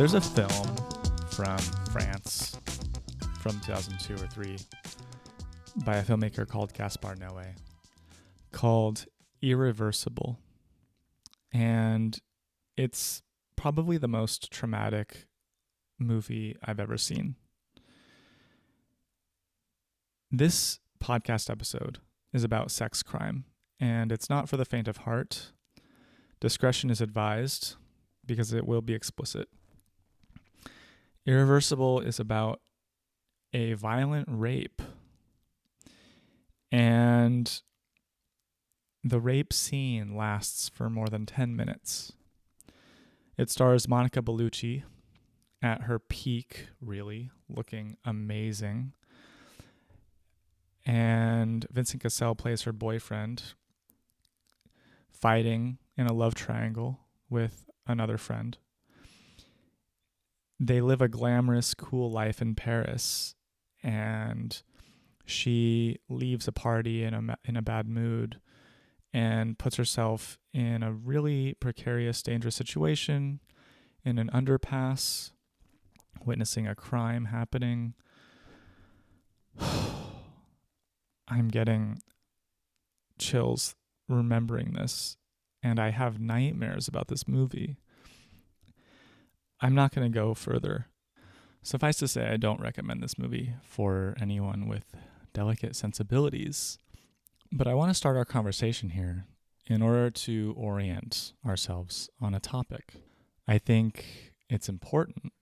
[0.00, 0.76] There's a film
[1.28, 1.58] from
[1.92, 2.58] France
[3.40, 4.56] from 2002 or 3
[5.84, 7.48] by a filmmaker called Gaspar Noé
[8.50, 9.04] called
[9.42, 10.38] Irreversible.
[11.52, 12.18] And
[12.78, 13.20] it's
[13.56, 15.26] probably the most traumatic
[15.98, 17.34] movie I've ever seen.
[20.30, 21.98] This podcast episode
[22.32, 23.44] is about sex crime,
[23.78, 25.52] and it's not for the faint of heart.
[26.40, 27.76] Discretion is advised
[28.24, 29.50] because it will be explicit.
[31.26, 32.60] Irreversible is about
[33.52, 34.80] a violent rape.
[36.72, 37.60] And
[39.02, 42.12] the rape scene lasts for more than 10 minutes.
[43.36, 44.82] It stars Monica Bellucci
[45.62, 48.92] at her peak, really, looking amazing.
[50.86, 53.42] And Vincent Cassel plays her boyfriend,
[55.10, 58.56] fighting in a love triangle with another friend.
[60.62, 63.34] They live a glamorous, cool life in Paris,
[63.82, 64.60] and
[65.24, 68.40] she leaves a party in a in a bad mood
[69.12, 73.40] and puts herself in a really precarious, dangerous situation
[74.04, 75.32] in an underpass,
[76.26, 77.94] witnessing a crime happening.
[81.26, 82.00] I'm getting
[83.18, 83.74] chills
[84.08, 85.16] remembering this,
[85.62, 87.78] and I have nightmares about this movie.
[89.60, 90.86] I'm not going to go further.
[91.62, 94.84] Suffice to say, I don't recommend this movie for anyone with
[95.34, 96.78] delicate sensibilities.
[97.52, 99.26] But I want to start our conversation here
[99.66, 102.94] in order to orient ourselves on a topic.
[103.46, 105.32] I think it's important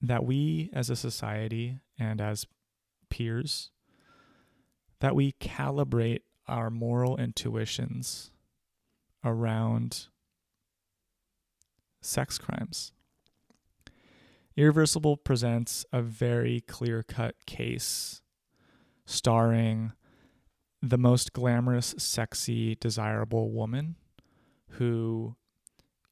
[0.00, 2.46] that we as a society and as
[3.10, 3.70] peers
[5.00, 8.30] that we calibrate our moral intuitions
[9.24, 10.06] around
[12.00, 12.92] sex crimes.
[14.56, 18.22] Irreversible presents a very clear cut case
[19.06, 19.92] starring
[20.82, 23.96] the most glamorous, sexy, desirable woman
[24.72, 25.36] who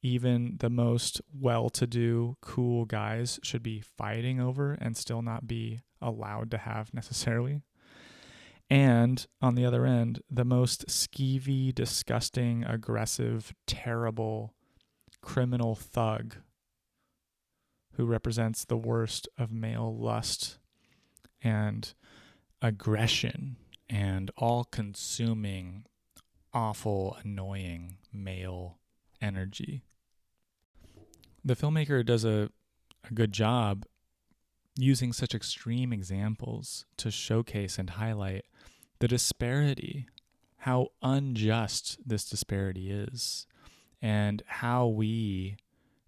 [0.03, 5.47] even the most well to do, cool guys should be fighting over and still not
[5.47, 7.61] be allowed to have necessarily.
[8.69, 14.55] And on the other end, the most skeevy, disgusting, aggressive, terrible
[15.27, 16.37] criminal thug
[17.95, 20.59] who represents the worst of male lust
[21.43, 21.95] and
[22.63, 23.57] aggression
[23.91, 25.85] and all consuming,
[26.55, 28.79] awful, annoying male
[29.21, 29.83] energy.
[31.45, 32.49] The filmmaker does a,
[33.11, 33.85] a good job
[34.77, 38.45] using such extreme examples to showcase and highlight
[39.01, 40.07] the disparity,
[40.59, 43.49] how unjust this disparity is,
[44.07, 45.57] and how we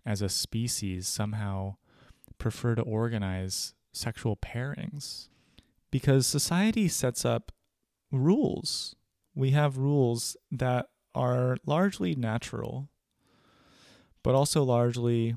[0.07, 1.75] as a species somehow
[2.39, 5.27] prefer to organize sexual pairings.
[5.91, 7.51] Because society sets up
[8.13, 8.95] rules.
[9.35, 12.89] We have rules that are largely natural,
[14.23, 15.35] but also largely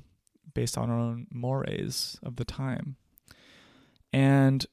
[0.53, 2.95] based on our own mores of the time.
[4.13, 4.67] And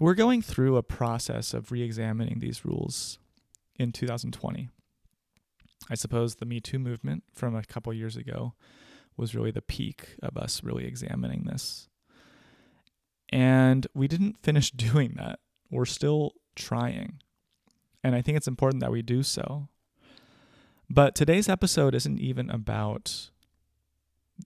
[0.00, 3.18] we're going through a process of re examining these rules
[3.78, 4.70] in 2020.
[5.90, 8.54] I suppose the Me Too movement from a couple years ago
[9.16, 11.88] was really the peak of us really examining this.
[13.30, 15.40] And we didn't finish doing that.
[15.70, 17.20] We're still trying.
[18.02, 19.68] And I think it's important that we do so.
[20.88, 23.30] But today's episode isn't even about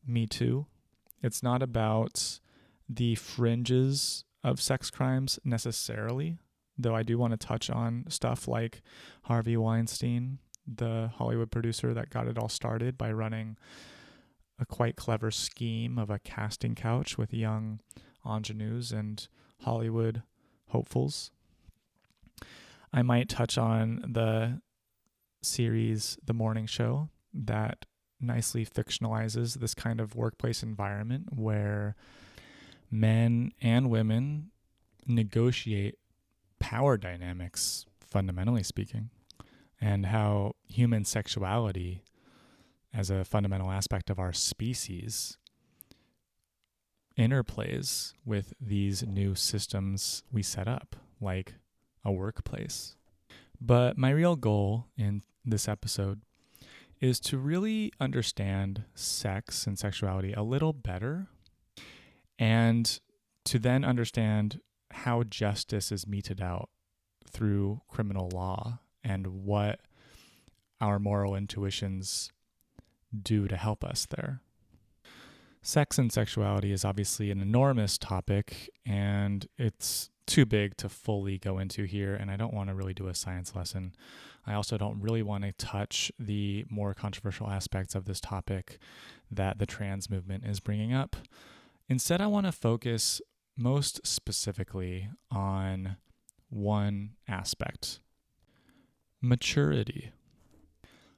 [0.06, 0.66] Me Too.
[1.22, 2.40] It's not about
[2.88, 6.38] the fringes of sex crimes necessarily,
[6.76, 8.82] though I do want to touch on stuff like
[9.24, 13.56] Harvey Weinstein, the Hollywood producer that got it all started by running
[14.58, 17.80] a quite clever scheme of a casting couch with young
[18.24, 19.26] ingenues and
[19.62, 20.22] Hollywood
[20.68, 21.30] hopefuls.
[22.92, 24.60] I might touch on the
[25.42, 27.86] series The Morning Show that
[28.20, 31.96] nicely fictionalizes this kind of workplace environment where
[32.90, 34.50] men and women
[35.06, 35.98] negotiate
[36.60, 39.10] power dynamics, fundamentally speaking,
[39.82, 42.04] and how human sexuality,
[42.94, 45.38] as a fundamental aspect of our species,
[47.18, 51.54] interplays with these new systems we set up, like
[52.04, 52.94] a workplace.
[53.60, 56.22] But my real goal in this episode
[57.00, 61.26] is to really understand sex and sexuality a little better
[62.38, 63.00] and
[63.46, 64.60] to then understand
[64.92, 66.70] how justice is meted out
[67.28, 69.80] through criminal law and what
[70.80, 72.30] our moral intuitions
[73.22, 74.40] do to help us there.
[75.62, 81.58] Sex and sexuality is obviously an enormous topic, and it's too big to fully go
[81.58, 83.94] into here, and I don't want to really do a science lesson.
[84.44, 88.78] I also don't really want to touch the more controversial aspects of this topic
[89.30, 91.16] that the trans movement is bringing up.
[91.88, 93.20] Instead, I want to focus
[93.56, 95.96] most specifically on
[96.48, 98.00] one aspect
[99.22, 100.10] maturity.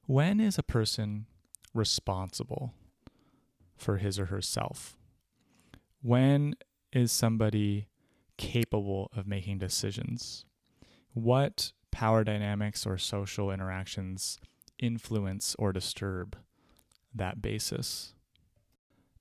[0.06, 1.26] When is a person
[1.72, 2.74] responsible
[3.76, 4.96] for his or herself?
[6.02, 6.54] When
[6.92, 7.88] is somebody
[8.36, 10.44] capable of making decisions?
[11.14, 14.38] What power dynamics or social interactions
[14.78, 16.36] influence or disturb
[17.14, 18.12] that basis?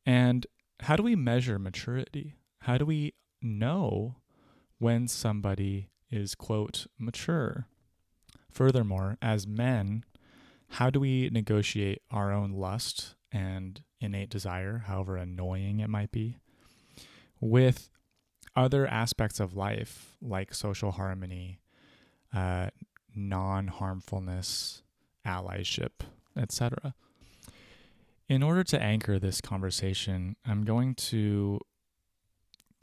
[0.06, 0.46] And
[0.82, 2.36] how do we measure maturity?
[2.62, 4.18] How do we know
[4.78, 7.68] when somebody is, quote, mature?
[8.54, 10.06] Furthermore, as men,
[10.70, 16.38] how do we negotiate our own lust and innate desire, however annoying it might be,
[17.40, 17.90] with
[18.56, 21.60] other aspects of life like social harmony,
[22.34, 22.70] uh,
[23.16, 24.84] non harmfulness,
[25.26, 26.06] allyship,
[26.38, 26.94] etc.
[28.30, 31.60] In order to anchor this conversation, I'm going to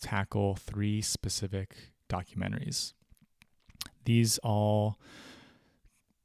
[0.00, 1.76] tackle three specific
[2.08, 2.94] documentaries.
[4.04, 4.98] These all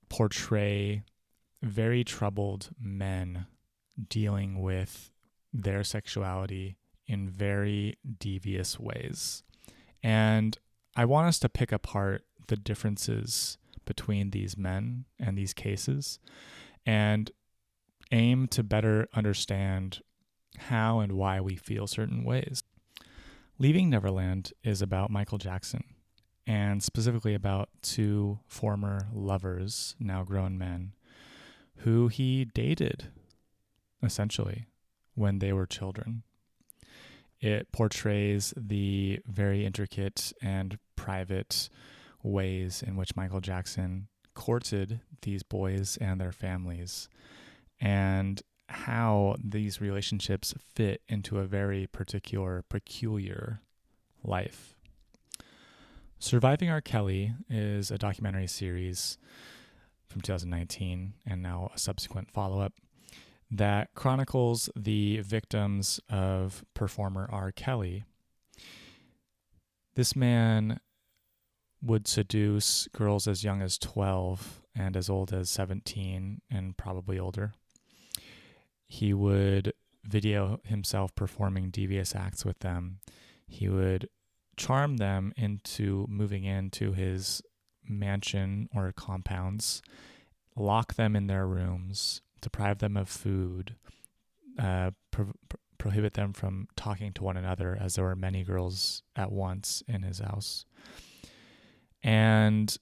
[0.09, 1.03] portray
[1.61, 3.47] very troubled men
[4.09, 5.11] dealing with
[5.53, 9.43] their sexuality in very devious ways.
[10.03, 10.57] And
[10.95, 16.19] I want us to pick apart the differences between these men and these cases
[16.85, 17.31] and
[18.11, 20.01] aim to better understand
[20.57, 22.63] how and why we feel certain ways.
[23.57, 25.83] Leaving Neverland is about Michael Jackson
[26.47, 30.93] and specifically about two former lovers, now grown men,
[31.77, 33.05] who he dated
[34.03, 34.65] essentially
[35.15, 36.23] when they were children.
[37.39, 41.69] It portrays the very intricate and private
[42.23, 47.07] ways in which Michael Jackson courted these boys and their families
[47.79, 53.61] and how these relationships fit into a very particular, peculiar
[54.23, 54.74] life.
[56.19, 56.81] Surviving R.
[56.81, 59.17] Kelly is a documentary series
[60.07, 62.73] from 2019 and now a subsequent follow up
[63.51, 67.51] that chronicles the victims of performer R.
[67.51, 68.05] Kelly.
[69.95, 70.79] This man
[71.81, 77.53] would seduce girls as young as 12 and as old as 17 and probably older.
[78.87, 79.73] He would
[80.03, 82.99] video himself performing devious acts with them.
[83.47, 84.09] He would
[84.57, 87.41] charm them into moving into his
[87.87, 89.81] mansion or compounds,
[90.55, 93.75] lock them in their rooms, deprive them of food,
[94.59, 95.33] uh, pro-
[95.77, 100.03] prohibit them from talking to one another, as there were many girls at once in
[100.03, 100.65] his house,
[102.01, 102.77] and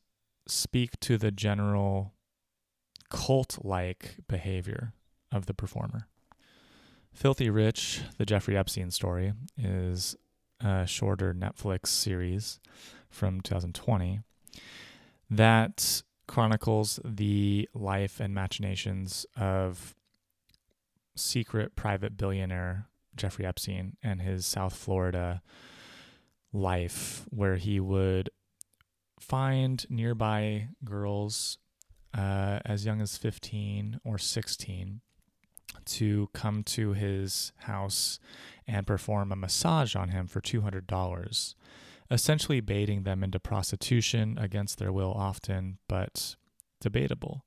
[0.48, 2.14] speak to the general
[3.10, 4.94] cult like behavior
[5.32, 6.08] of the performer.
[7.14, 10.16] Filthy Rich, the Jeffrey Epstein story, is
[10.60, 12.60] a shorter Netflix series
[13.10, 14.22] from 2020
[15.30, 19.96] that chronicles the life and machinations of
[21.16, 25.42] secret private billionaire Jeffrey Epstein and his South Florida
[26.52, 28.30] life, where he would
[29.20, 31.58] find nearby girls
[32.18, 35.02] uh, as young as 15 or 16
[35.86, 38.20] to come to his house
[38.68, 41.56] and perform a massage on him for $200
[42.14, 46.36] essentially baiting them into prostitution against their will often, but
[46.80, 47.44] debatable.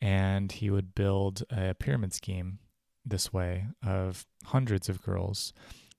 [0.00, 2.58] And he would build a pyramid scheme
[3.04, 5.52] this way of hundreds of girls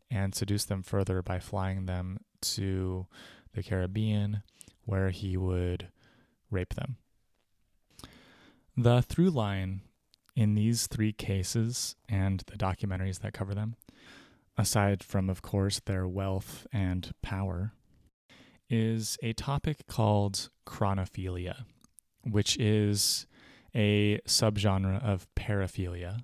[0.10, 3.08] and seduce them further by flying them to
[3.54, 4.42] the Caribbean,
[4.84, 5.90] where he would
[6.50, 6.98] rape them.
[8.76, 9.82] The through line
[10.36, 13.76] in these three cases and the documentaries that cover them
[14.58, 17.74] aside from, of course, their wealth and power,
[18.70, 21.66] is a topic called chronophilia,
[22.24, 23.28] which is
[23.76, 26.20] a subgenre of paraphilia.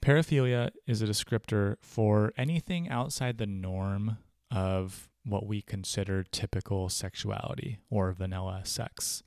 [0.00, 4.18] Paraphilia is a descriptor for anything outside the norm
[4.50, 9.22] of what we consider typical sexuality or vanilla sex.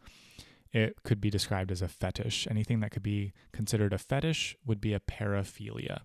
[0.74, 2.48] It could be described as a fetish.
[2.50, 6.02] Anything that could be considered a fetish would be a paraphilia.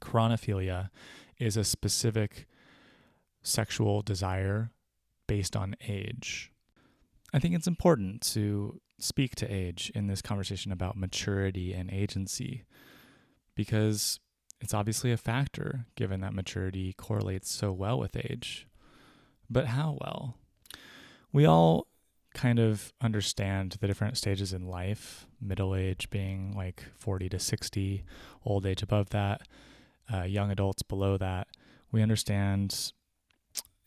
[0.00, 0.90] Chronophilia
[1.38, 2.46] is a specific
[3.42, 4.70] sexual desire
[5.26, 6.52] based on age.
[7.32, 12.64] I think it's important to speak to age in this conversation about maturity and agency
[13.54, 14.20] because
[14.60, 18.66] it's obviously a factor given that maturity correlates so well with age.
[19.50, 20.36] But how well?
[21.32, 21.88] We all
[22.36, 28.04] kind of understand the different stages in life, middle age being like 40 to 60,
[28.44, 29.40] old age above that,
[30.12, 31.48] uh, young adults below that.
[31.90, 32.92] We understand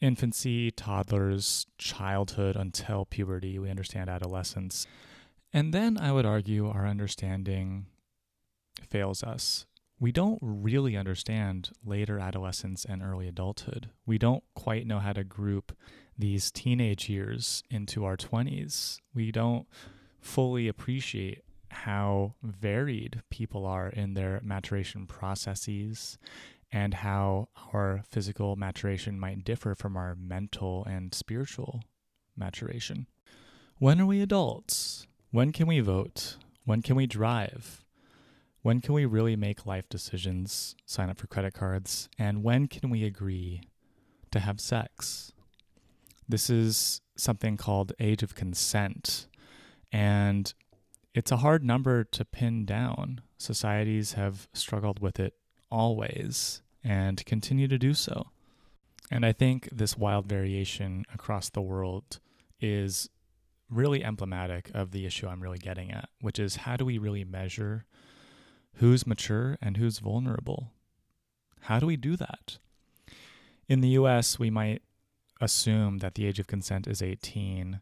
[0.02, 3.60] infancy, toddlers, childhood until puberty.
[3.60, 4.88] We understand adolescence.
[5.54, 7.86] And then I would argue our understanding
[8.90, 9.68] fails us.
[10.00, 13.90] We don't really understand later adolescence and early adulthood.
[14.08, 15.76] We don't quite know how to group
[16.20, 19.00] these teenage years into our 20s.
[19.16, 19.66] We don't
[20.20, 26.18] fully appreciate how varied people are in their maturation processes
[26.72, 31.82] and how our physical maturation might differ from our mental and spiritual
[32.36, 33.08] maturation.
[33.78, 35.08] When are we adults?
[35.32, 36.36] When can we vote?
[36.66, 37.86] When can we drive?
[38.62, 42.10] When can we really make life decisions, sign up for credit cards?
[42.20, 43.62] And when can we agree
[44.32, 45.32] to have sex?
[46.30, 49.28] This is something called age of consent.
[49.92, 50.54] And
[51.16, 53.22] it's a hard number to pin down.
[53.40, 55.34] Societies have struggled with it
[55.72, 58.28] always and continue to do so.
[59.10, 62.20] And I think this wild variation across the world
[62.62, 63.10] is
[63.70, 67.24] really emblematic of the issue I'm really getting at, which is how do we really
[67.24, 67.86] measure
[68.76, 70.74] who's mature and who's vulnerable?
[71.62, 72.60] How do we do that?
[73.68, 74.84] In the US, we might
[75.40, 77.82] assume that the age of consent is 18.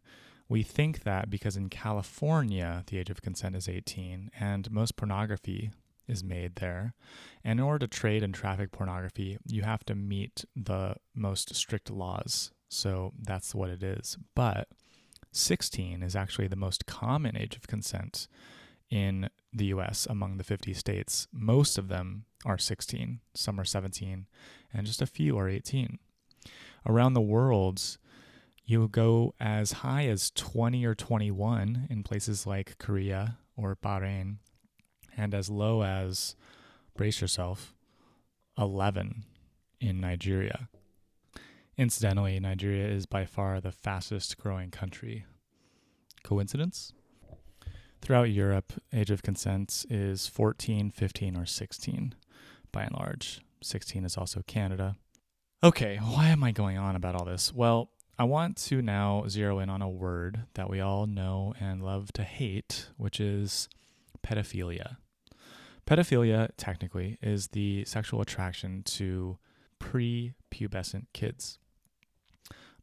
[0.50, 5.72] We think that because in California, the age of consent is 18, and most pornography
[6.08, 6.94] is made there.
[7.44, 11.90] And in order to trade and traffic pornography, you have to meet the most strict
[11.90, 12.52] laws.
[12.70, 14.18] So that's what it is.
[14.36, 14.70] But
[15.32, 18.28] 16 is actually the most common age of consent
[18.90, 21.28] in the US among the 50 states.
[21.34, 24.28] Most of them are 16, some are 17,
[24.74, 26.00] and just a few are 18.
[26.86, 27.98] Around the world,
[28.66, 34.38] you go as high as 20 or 21 in places like Korea or Bahrain,
[35.16, 36.36] and as low as,
[36.96, 37.74] brace yourself,
[38.58, 39.24] 11
[39.80, 40.70] in Nigeria.
[41.78, 45.26] Incidentally, Nigeria is by far the fastest growing country.
[46.24, 46.92] Coincidence?
[48.02, 52.16] Throughout Europe, age of consent is 14, 15, or 16
[52.72, 53.42] by and large.
[53.62, 54.96] 16 is also Canada.
[55.64, 57.52] Okay, why am I going on about all this?
[57.52, 61.82] Well, I want to now zero in on a word that we all know and
[61.82, 63.68] love to hate, which is
[64.22, 64.98] pedophilia.
[65.88, 69.40] Pedophilia, technically, is the sexual attraction to
[69.80, 71.58] pre-pubescent kids.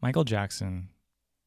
[0.03, 0.89] Michael Jackson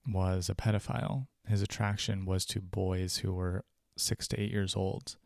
[0.08, 1.28] was a pedophile.
[1.46, 3.66] His attraction was to boys who were
[3.98, 5.18] six to eight years old.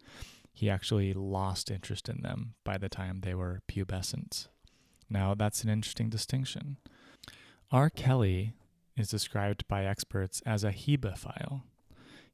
[0.52, 4.48] He actually lost interest in them by the time they were pubescent.
[5.12, 6.78] Now, that's an interesting distinction.
[7.70, 7.90] R.
[7.90, 8.54] Kelly
[8.96, 11.64] is described by experts as a hebephile.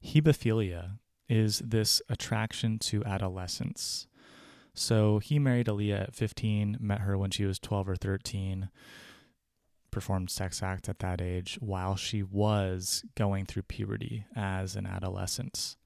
[0.06, 4.08] Hebephilia is this attraction to adolescence.
[4.76, 8.70] So he married Aaliyah at 15, met her when she was 12 or 13,
[9.90, 15.78] performed sex acts at that age while she was going through puberty as an adolescent.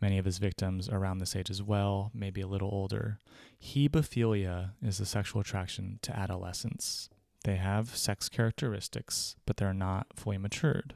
[0.00, 3.18] Many of his victims around this age as well, maybe a little older.
[3.62, 7.10] Hebephilia is the sexual attraction to adolescents.
[7.44, 10.94] They have sex characteristics, but they're not fully matured.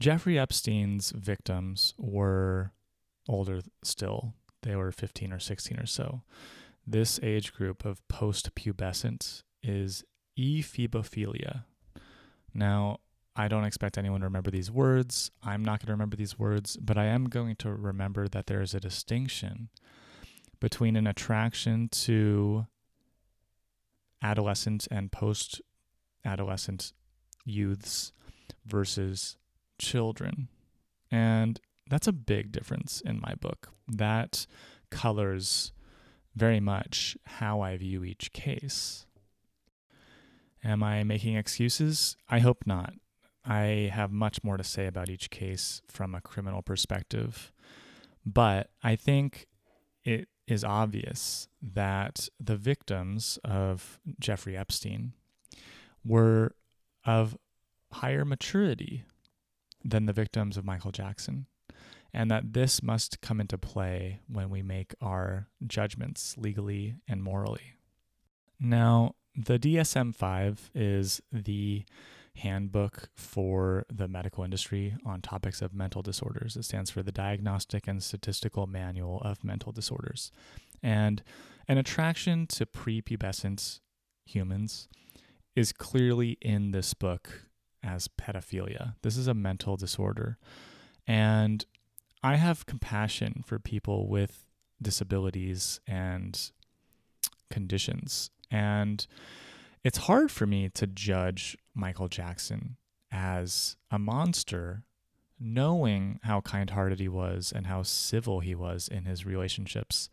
[0.00, 2.72] Jeffrey Epstein's victims were
[3.28, 4.34] older still.
[4.62, 6.22] They were 15 or 16 or so.
[6.86, 10.04] This age group of post pubescent is
[10.38, 11.64] ephebophilia.
[12.52, 12.98] Now,
[13.36, 15.30] I don't expect anyone to remember these words.
[15.42, 18.60] I'm not going to remember these words, but I am going to remember that there
[18.60, 19.70] is a distinction
[20.60, 22.66] between an attraction to
[24.22, 25.60] adolescent and post
[26.24, 26.92] adolescent
[27.44, 28.12] youths
[28.64, 29.36] versus
[29.78, 30.48] children.
[31.10, 33.70] And that's a big difference in my book.
[33.88, 34.46] That
[34.90, 35.72] colors
[36.34, 39.06] very much how I view each case.
[40.64, 42.16] Am I making excuses?
[42.28, 42.94] I hope not.
[43.44, 47.52] I have much more to say about each case from a criminal perspective,
[48.24, 49.46] but I think
[50.04, 55.12] it is obvious that the victims of Jeffrey Epstein
[56.04, 56.54] were
[57.04, 57.36] of
[57.92, 59.04] higher maturity
[59.84, 61.46] than the victims of Michael Jackson,
[62.12, 67.74] and that this must come into play when we make our judgments legally and morally.
[68.58, 71.84] Now, the DSM 5 is the
[72.36, 76.56] handbook for the medical industry on topics of mental disorders.
[76.56, 80.32] It stands for the Diagnostic and Statistical Manual of Mental Disorders.
[80.82, 81.22] And
[81.68, 83.80] an attraction to prepubescent
[84.26, 84.88] humans
[85.54, 87.44] is clearly in this book
[87.82, 88.96] as pedophilia.
[89.02, 90.38] This is a mental disorder.
[91.06, 91.64] And
[92.22, 94.46] I have compassion for people with
[94.80, 96.50] disabilities and
[97.50, 98.30] conditions.
[98.50, 99.06] And
[99.84, 102.76] it's hard for me to judge Michael Jackson
[103.10, 104.84] as a monster,
[105.38, 110.08] knowing how kind hearted he was and how civil he was in his relationships.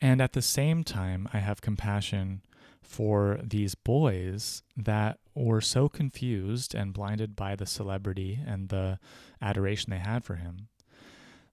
[0.00, 2.42] And at the same time, I have compassion
[2.82, 8.98] for these boys that were so confused and blinded by the celebrity and the
[9.40, 10.68] adoration they had for him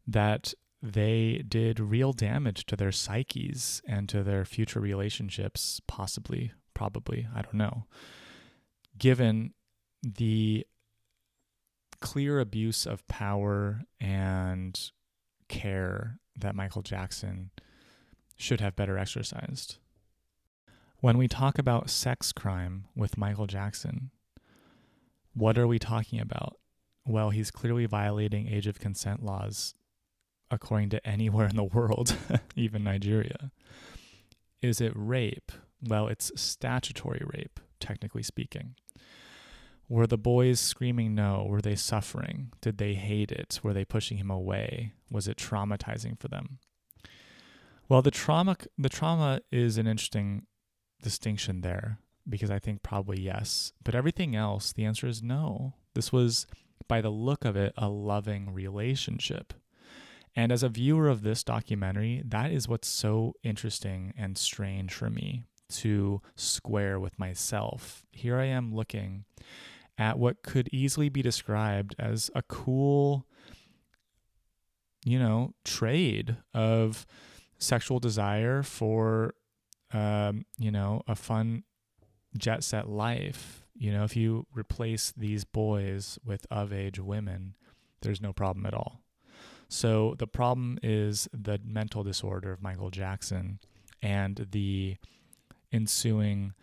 [0.06, 7.28] that they did real damage to their psyches and to their future relationships, possibly, probably,
[7.34, 7.86] I don't know,
[9.02, 9.52] given
[10.04, 10.64] the
[12.02, 14.92] clear abuse of power and
[15.48, 17.50] care that Michael Jackson
[18.36, 19.78] should have better exercised.
[21.00, 24.12] When we talk about sex crime with Michael Jackson,
[25.34, 26.58] what are we talking about?
[27.04, 29.74] Well, he's clearly violating age of consent laws
[30.52, 32.16] according to anywhere in the world,
[32.56, 33.52] even Nigeria.
[34.62, 35.52] Is it rape?
[35.82, 38.76] Well, it's statutory rape, technically speaking.
[39.92, 41.46] Were the boys screaming no?
[41.50, 42.54] Were they suffering?
[42.62, 43.60] Did they hate it?
[43.62, 44.94] Were they pushing him away?
[45.12, 46.60] Was it traumatizing for them?
[47.90, 50.46] Well, the trauma the trauma is an interesting
[51.04, 55.74] distinction there because I think probably yes, but everything else the answer is no.
[55.94, 56.48] This was
[56.88, 59.54] by the look of it a loving relationship.
[60.38, 65.10] And as a viewer of this documentary, that is what's so interesting and strange for
[65.10, 68.06] me to square with myself.
[68.14, 69.26] Here I am looking
[70.02, 73.28] at what could easily be described as a cool,
[75.06, 77.06] you know, trade of
[77.60, 79.36] sexual desire for,
[79.94, 81.64] um, you know, a fun
[82.36, 83.64] jet set life.
[83.76, 87.54] You know, if you replace these boys with of age women,
[88.02, 89.02] there's no problem at all.
[89.68, 93.60] So the problem is the mental disorder of Michael Jackson
[94.02, 94.98] and the
[95.72, 96.54] ensuing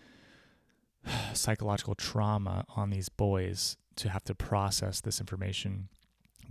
[1.32, 5.88] psychological trauma on these boys to have to process this information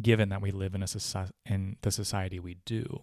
[0.01, 3.01] given that we live in a society in the society we do.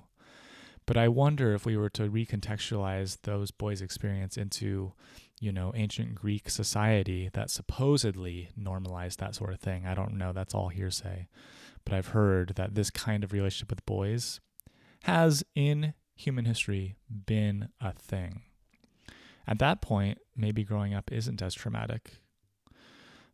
[0.86, 4.92] But I wonder if we were to recontextualize those boys' experience into,
[5.40, 9.86] you know, ancient Greek society that supposedly normalized that sort of thing.
[9.86, 11.26] I don't know, that's all hearsay
[11.84, 14.40] but I've heard that this kind of relationship with boys
[15.04, 18.42] has in human history been a thing.
[19.46, 22.18] At that point, maybe growing up isn't as traumatic.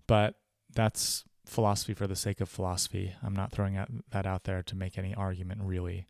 [0.07, 0.37] But
[0.73, 3.15] that's philosophy for the sake of philosophy.
[3.23, 3.79] I'm not throwing
[4.11, 6.07] that out there to make any argument, really.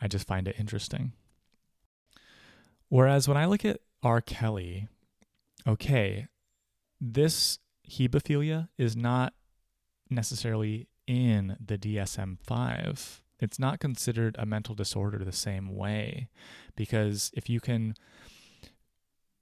[0.00, 1.12] I just find it interesting.
[2.88, 4.20] Whereas when I look at R.
[4.20, 4.88] Kelly,
[5.66, 6.26] okay,
[7.00, 9.34] this hebephilia is not
[10.10, 16.28] necessarily in the DSM 5, it's not considered a mental disorder the same way.
[16.76, 17.94] Because if you can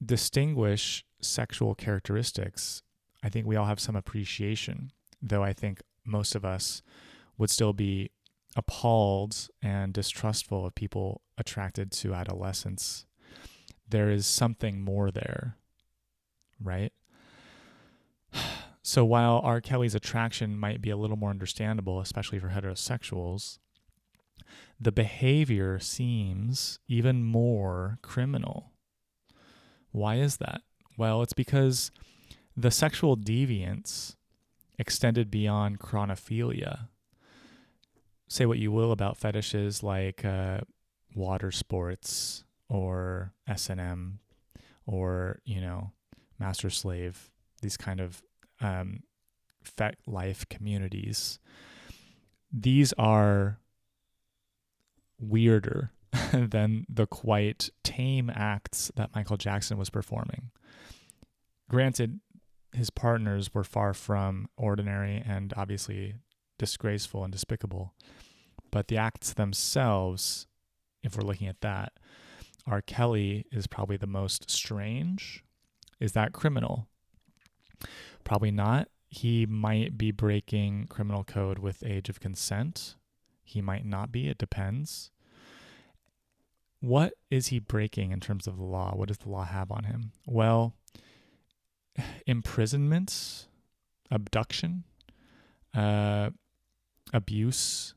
[0.04, 2.82] distinguish sexual characteristics,
[3.22, 6.82] I think we all have some appreciation, though I think most of us
[7.38, 8.10] would still be
[8.56, 13.06] appalled and distrustful of people attracted to adolescence.
[13.88, 15.56] There is something more there,
[16.60, 16.92] right?
[18.82, 19.60] So while R.
[19.60, 23.58] Kelly's attraction might be a little more understandable, especially for heterosexuals,
[24.80, 28.71] the behavior seems even more criminal.
[29.92, 30.62] Why is that?
[30.96, 31.90] Well, it's because
[32.56, 34.16] the sexual deviance
[34.78, 36.88] extended beyond chronophilia.
[38.28, 40.60] Say what you will about fetishes like uh,
[41.14, 44.18] water sports or S and M
[44.86, 45.92] or you know
[46.38, 48.22] master slave, these kind of
[48.60, 49.02] um,
[49.64, 51.38] FetLife communities,
[52.52, 53.58] these are
[55.20, 55.92] weirder
[56.32, 60.50] than the quite tame acts that Michael Jackson was performing.
[61.70, 62.20] Granted,
[62.72, 66.14] his partners were far from ordinary and obviously
[66.58, 67.94] disgraceful and despicable,
[68.70, 70.46] but the acts themselves,
[71.02, 71.92] if we're looking at that,
[72.66, 72.80] R.
[72.80, 75.44] Kelly is probably the most strange.
[75.98, 76.88] Is that criminal?
[78.24, 78.88] Probably not.
[79.08, 82.96] He might be breaking criminal code with age of consent.
[83.44, 84.28] He might not be.
[84.28, 85.10] It depends.
[86.82, 88.92] What is he breaking in terms of the law?
[88.96, 90.10] What does the law have on him?
[90.26, 90.74] Well,
[92.26, 93.46] imprisonment,
[94.10, 94.82] abduction,
[95.74, 96.30] uh,
[97.12, 97.94] abuse.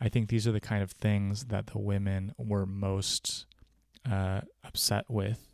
[0.00, 3.44] I think these are the kind of things that the women were most
[4.10, 5.52] uh, upset with.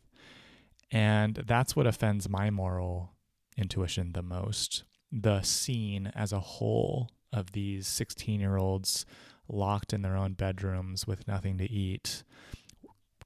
[0.92, 3.10] And that's what offends my moral
[3.56, 4.84] intuition the most.
[5.10, 9.04] The scene as a whole of these 16 year olds
[9.48, 12.22] locked in their own bedrooms with nothing to eat,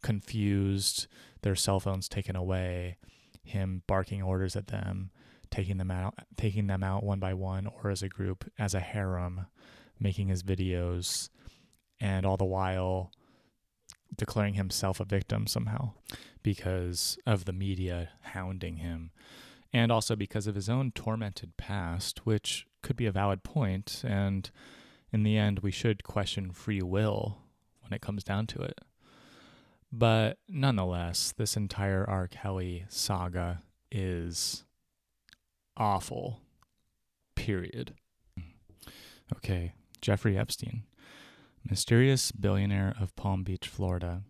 [0.02, 1.06] confused,
[1.42, 2.98] their cell phones taken away,
[3.42, 5.10] him barking orders at them,
[5.50, 8.80] taking them out, taking them out one by one or as a group, as a
[8.80, 9.46] harem,
[9.98, 11.28] making his videos,
[12.00, 13.12] and all the while
[14.14, 15.92] declaring himself a victim somehow
[16.42, 19.10] because of the media hounding him
[19.72, 24.50] and also because of his own tormented past, which could be a valid point, and
[25.12, 27.38] in the end, we should question free will
[27.80, 28.80] when it comes down to it.
[29.92, 32.26] But nonetheless, this entire R.
[32.26, 34.64] Kelly saga is
[35.76, 36.40] awful.
[37.34, 37.94] Period.
[39.36, 40.84] Okay, Jeffrey Epstein,
[41.68, 44.22] mysterious billionaire of Palm Beach, Florida,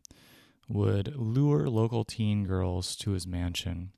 [0.69, 3.93] would lure local teen girls to his mansion.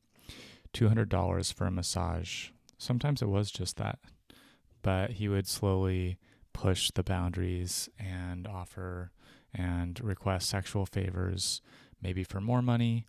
[0.74, 2.48] $200 for a massage.
[2.78, 4.00] Sometimes it was just that,
[4.82, 6.18] but he would slowly
[6.52, 9.12] push the boundaries and offer
[9.54, 11.62] and request sexual favors,
[12.02, 13.06] maybe for more money.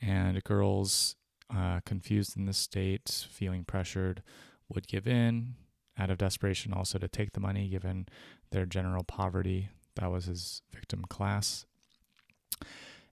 [0.00, 1.16] And girls,
[1.54, 4.22] uh, confused in this state, feeling pressured,
[4.68, 5.54] would give in
[5.98, 8.06] out of desperation, also to take the money given
[8.50, 9.70] their general poverty.
[9.96, 11.66] That was his victim class.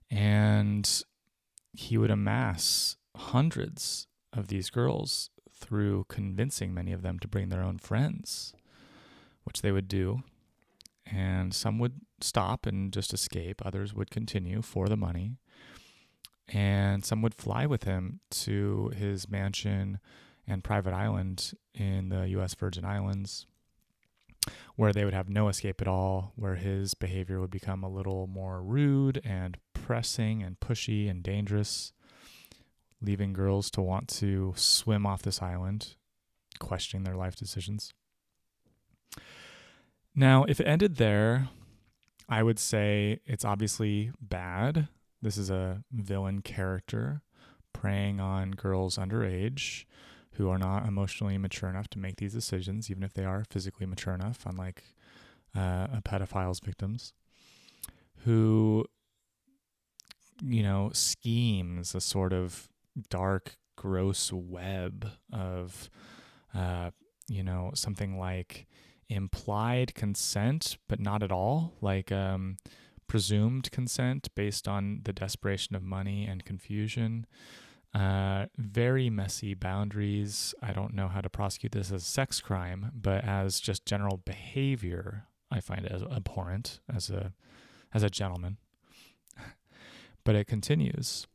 [0.09, 1.03] And
[1.73, 7.63] he would amass hundreds of these girls through convincing many of them to bring their
[7.63, 8.53] own friends,
[9.43, 10.23] which they would do.
[11.11, 15.37] And some would stop and just escape, others would continue for the money.
[16.49, 19.99] And some would fly with him to his mansion
[20.47, 23.45] and private island in the US Virgin Islands,
[24.75, 28.27] where they would have no escape at all, where his behavior would become a little
[28.27, 31.91] more rude and pressing and pushy and dangerous,
[33.01, 35.95] leaving girls to want to swim off this island,
[36.59, 37.93] questioning their life decisions.
[40.19, 41.47] Now, if it ended there,
[42.27, 44.87] I would say it's obviously bad.
[45.21, 47.21] This is a villain character
[47.71, 49.85] preying on girls underage
[50.33, 53.85] who are not emotionally mature enough to make these decisions, even if they are physically
[53.85, 54.83] mature enough, unlike
[55.55, 57.13] uh, a pedophile's victims,
[58.25, 58.85] who,
[60.43, 62.67] you know, schemes a sort of
[63.11, 65.91] dark, gross web of,
[66.55, 66.89] uh,
[67.27, 68.65] you know, something like
[69.09, 72.57] implied consent, but not at all, like um,
[73.07, 77.25] presumed consent based on the desperation of money and confusion.
[77.93, 80.53] Uh, very messy boundaries.
[80.61, 85.25] I don't know how to prosecute this as sex crime, but as just general behavior,
[85.49, 87.33] I find it as abhorrent as a
[87.93, 88.57] as a gentleman.
[90.23, 91.25] but it continues.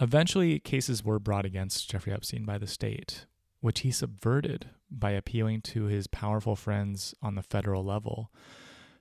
[0.00, 3.26] Eventually, cases were brought against Jeffrey Epstein by the state,
[3.60, 8.30] which he subverted by appealing to his powerful friends on the federal level,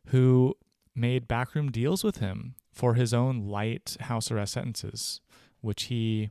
[0.07, 0.55] who
[0.95, 5.21] made backroom deals with him for his own light house arrest sentences,
[5.61, 6.29] which he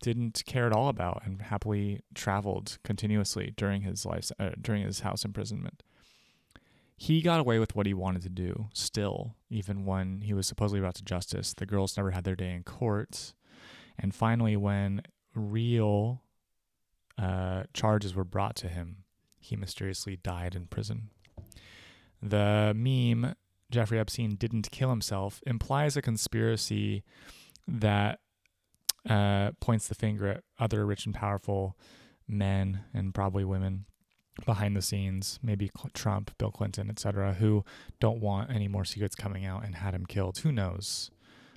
[0.00, 5.00] didn't care at all about and happily traveled continuously during his life uh, during his
[5.00, 5.82] house imprisonment.
[6.96, 10.80] He got away with what he wanted to do still, even when he was supposedly
[10.80, 11.54] brought to justice.
[11.54, 13.34] The girls never had their day in court.
[13.98, 15.02] And finally, when
[15.34, 16.22] real
[17.18, 19.04] uh, charges were brought to him,
[19.38, 21.10] he mysteriously died in prison.
[22.22, 23.34] The meme,
[23.70, 27.04] Jeffrey Epstein didn't kill himself, implies a conspiracy
[27.68, 28.20] that
[29.08, 31.76] uh, points the finger at other rich and powerful
[32.26, 33.84] men and probably women
[34.46, 37.64] behind the scenes, maybe Trump, Bill Clinton, etc., who
[38.00, 40.38] don't want any more secrets coming out and had him killed.
[40.38, 41.10] Who knows?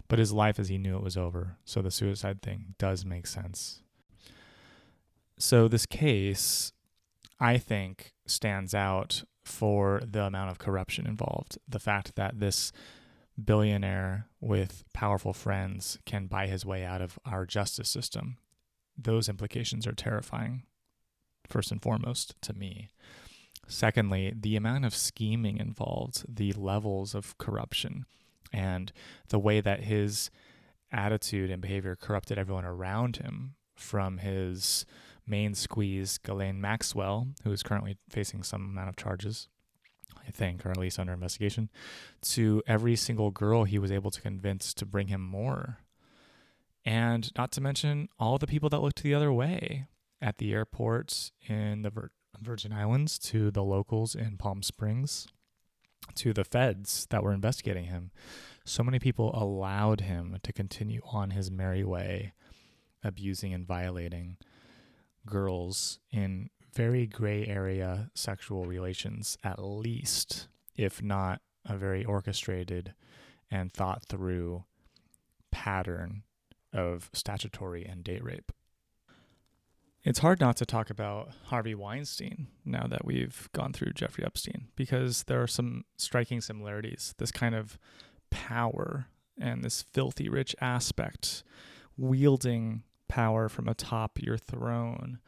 [0.08, 1.58] but his life as he knew it was over.
[1.66, 3.82] So the suicide thing does make sense.
[5.40, 6.72] So this case,
[7.40, 11.58] I think, stands out for the amount of corruption involved.
[11.68, 12.72] The fact that this
[13.42, 18.38] billionaire with powerful friends can buy his way out of our justice system.
[18.98, 20.64] Those implications are terrifying,
[21.48, 22.90] first and foremost, to me.
[23.68, 28.06] Secondly, the amount of scheming involved, the levels of corruption
[28.52, 28.92] and
[29.30, 30.32] the way that his
[30.92, 34.86] attitude and behavior corrupted everyone around him from his
[35.28, 39.50] main squeeze, Ghislaine Maxwell, who is currently facing some amount of charges,
[40.28, 41.70] I think, or at least under investigation,
[42.22, 45.80] to every single girl he was able to convince to bring him more.
[46.86, 49.88] And not to mention all the people that looked the other way
[50.22, 55.28] at the airports in the Vir- Virgin Islands, to the locals in Palm Springs,
[56.16, 58.12] to the feds that were investigating him.
[58.64, 62.34] so many people allowed him to continue on his merry way,
[63.04, 64.38] abusing and violating
[65.28, 72.94] girls in very gray area sexual relations, at least, if not a very orchestrated
[73.52, 74.64] and thought through
[75.52, 76.24] pattern
[76.74, 78.52] of statutory and date rape.
[80.04, 84.70] It's hard not to talk about Harvey Weinstein now that we've gone through Jeffrey Epstein
[84.76, 87.14] because there are some striking similarities.
[87.18, 87.78] This kind of
[88.30, 91.44] power and this filthy rich aspect,
[91.98, 95.20] wielding power from atop your throne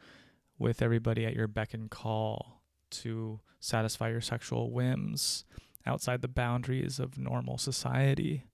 [0.58, 5.44] with everybody at your beck and call to satisfy your sexual whims
[5.86, 8.44] outside the boundaries of normal society.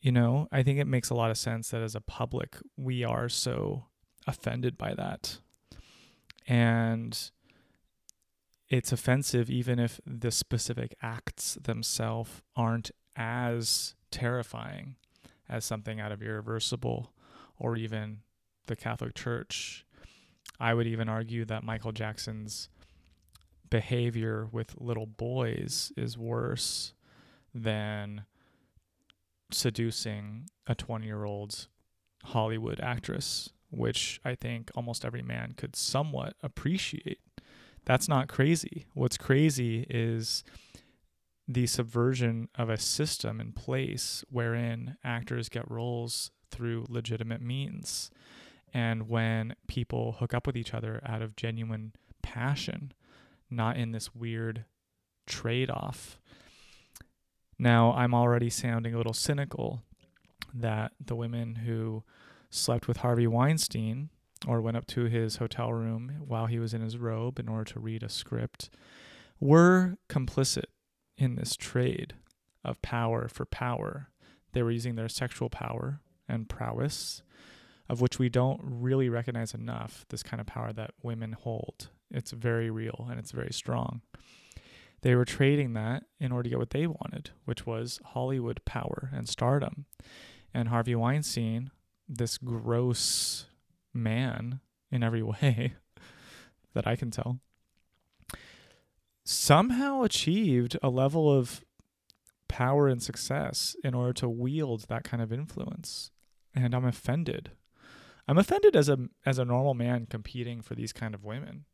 [0.00, 3.04] You know, I think it makes a lot of sense that as a public, we
[3.04, 3.86] are so
[4.26, 5.38] offended by that.
[6.46, 7.18] And
[8.68, 14.96] it's offensive even if the specific acts themselves aren't as terrifying
[15.48, 17.12] as something out of Irreversible
[17.58, 18.18] or even
[18.66, 19.84] the Catholic Church.
[20.60, 22.68] I would even argue that Michael Jackson's
[23.70, 26.92] behavior with little boys is worse
[27.52, 28.24] than
[29.50, 31.66] seducing a 20 year old
[32.24, 37.18] Hollywood actress, which I think almost every man could somewhat appreciate.
[37.84, 38.86] That's not crazy.
[38.94, 40.42] What's crazy is
[41.46, 48.10] the subversion of a system in place wherein actors get roles through legitimate means.
[48.72, 52.92] And when people hook up with each other out of genuine passion,
[53.50, 54.64] not in this weird
[55.26, 56.18] trade off.
[57.58, 59.82] Now, I'm already sounding a little cynical
[60.52, 62.02] that the women who
[62.50, 64.10] slept with Harvey Weinstein
[64.46, 67.64] or went up to his hotel room while he was in his robe in order
[67.72, 68.70] to read a script
[69.40, 70.66] were complicit
[71.16, 72.14] in this trade
[72.64, 74.08] of power for power.
[74.52, 77.22] They were using their sexual power and prowess,
[77.88, 81.88] of which we don't really recognize enough, this kind of power that women hold.
[82.10, 84.02] It's very real and it's very strong.
[85.02, 89.10] They were trading that in order to get what they wanted, which was Hollywood power
[89.12, 89.84] and stardom.
[90.54, 91.70] And Harvey Weinstein,
[92.08, 93.46] this gross
[93.92, 94.60] man
[94.90, 95.74] in every way
[96.72, 97.40] that I can tell,
[99.24, 101.64] somehow achieved a level of
[102.48, 106.10] power and success in order to wield that kind of influence.
[106.54, 107.50] And I'm offended.
[108.26, 111.64] I'm offended as a as a normal man competing for these kind of women.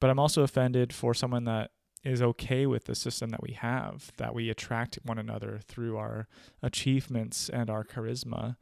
[0.00, 1.70] But I'm also offended for someone that
[2.04, 6.26] is okay with the system that we have, that we attract one another through our
[6.60, 8.56] achievements and our charisma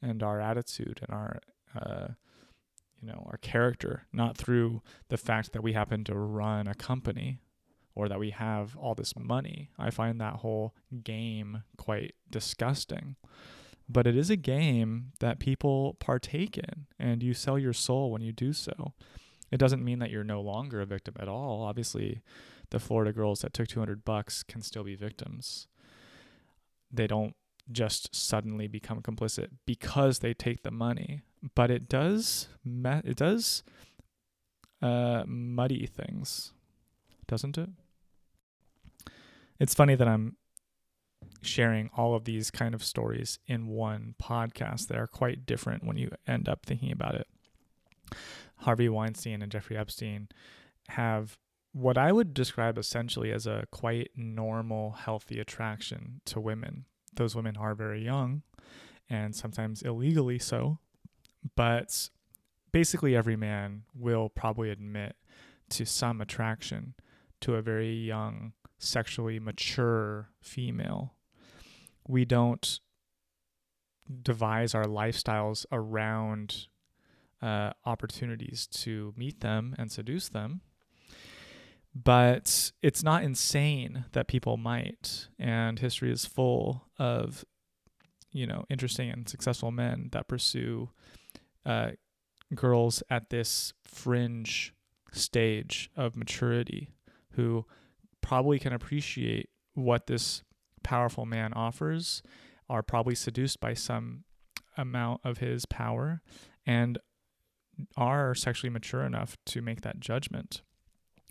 [0.00, 1.40] and our attitude and our
[1.78, 2.08] uh,
[3.00, 7.38] you know our character, not through the fact that we happen to run a company
[7.94, 9.70] or that we have all this money.
[9.78, 13.16] I find that whole game quite disgusting.
[13.88, 18.22] But it is a game that people partake in, and you sell your soul when
[18.22, 18.92] you do so.
[19.52, 21.62] It doesn't mean that you're no longer a victim at all.
[21.62, 22.20] Obviously,
[22.70, 25.68] the Florida girls that took 200 bucks can still be victims.
[26.92, 27.34] They don't
[27.70, 31.22] just suddenly become complicit because they take the money,
[31.54, 33.62] but it does it does
[34.82, 36.52] uh, muddy things,
[37.26, 37.70] doesn't it?
[39.58, 40.36] It's funny that I'm
[41.42, 45.96] sharing all of these kind of stories in one podcast that are quite different when
[45.96, 47.26] you end up thinking about it.
[48.60, 50.28] Harvey Weinstein and Jeffrey Epstein
[50.88, 51.38] have
[51.72, 56.86] what I would describe essentially as a quite normal, healthy attraction to women.
[57.14, 58.42] Those women are very young
[59.10, 60.78] and sometimes illegally so,
[61.54, 62.08] but
[62.72, 65.16] basically every man will probably admit
[65.70, 66.94] to some attraction
[67.40, 71.14] to a very young sexually mature female.
[72.06, 72.80] We don't
[74.22, 76.66] devise our lifestyles around
[77.42, 80.60] uh, opportunities to meet them and seduce them.
[81.94, 85.28] But it's not insane that people might.
[85.38, 87.44] And history is full of,
[88.30, 90.90] you know, interesting and successful men that pursue
[91.64, 91.92] uh,
[92.54, 94.74] girls at this fringe
[95.10, 96.90] stage of maturity
[97.32, 97.64] who
[98.26, 100.42] probably can appreciate what this
[100.82, 102.24] powerful man offers,
[102.68, 104.24] are probably seduced by some
[104.76, 106.20] amount of his power,
[106.66, 106.98] and
[107.96, 110.62] are sexually mature enough to make that judgment.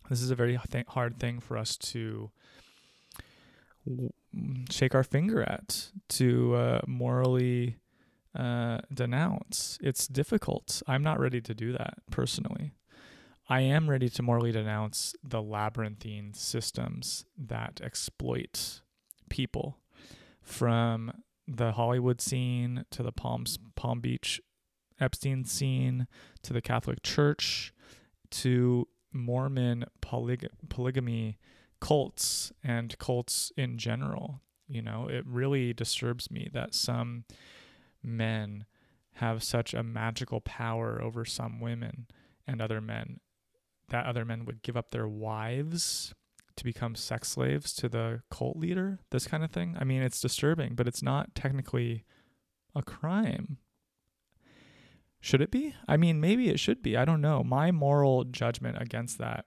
[0.10, 2.31] This is a very th- hard thing for us to
[3.86, 4.12] w-
[4.69, 7.75] shake our finger at, to uh, morally
[8.34, 9.77] uh, denounce.
[9.81, 10.81] It's difficult.
[10.88, 12.71] I'm not ready to do that personally.
[13.47, 18.81] I am ready to morally denounce the labyrinthine systems that exploit
[19.29, 19.77] people
[20.41, 21.12] from
[21.47, 24.41] the Hollywood scene to the Palm Palm Beach
[24.99, 26.08] Epstein scene
[26.41, 27.71] to the Catholic Church
[28.31, 31.38] to Mormon polyg- polygamy
[31.79, 34.41] cults and cults in general.
[34.67, 37.25] You know, it really disturbs me that some
[38.01, 38.65] men
[39.15, 42.08] have such a magical power over some women
[42.47, 43.19] and other men
[43.89, 46.13] that other men would give up their wives
[46.56, 49.76] to become sex slaves to the cult leader, this kind of thing.
[49.80, 52.06] I mean, it's disturbing, but it's not technically
[52.74, 53.58] a crime.
[55.19, 55.76] Should it be?
[55.88, 56.95] I mean, maybe it should be.
[56.95, 57.43] I don't know.
[57.43, 59.45] My moral judgment against that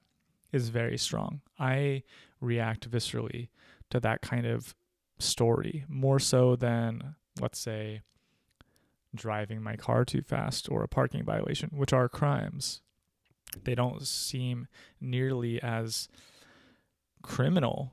[0.53, 1.41] is very strong.
[1.59, 2.03] I
[2.41, 3.49] react viscerally
[3.91, 4.75] to that kind of
[5.19, 8.03] story more so than, let's say,
[9.15, 12.83] driving my car too fast or a parking violation, which are crimes.
[13.65, 14.69] They don't seem
[15.01, 16.09] nearly as
[17.23, 17.93] criminal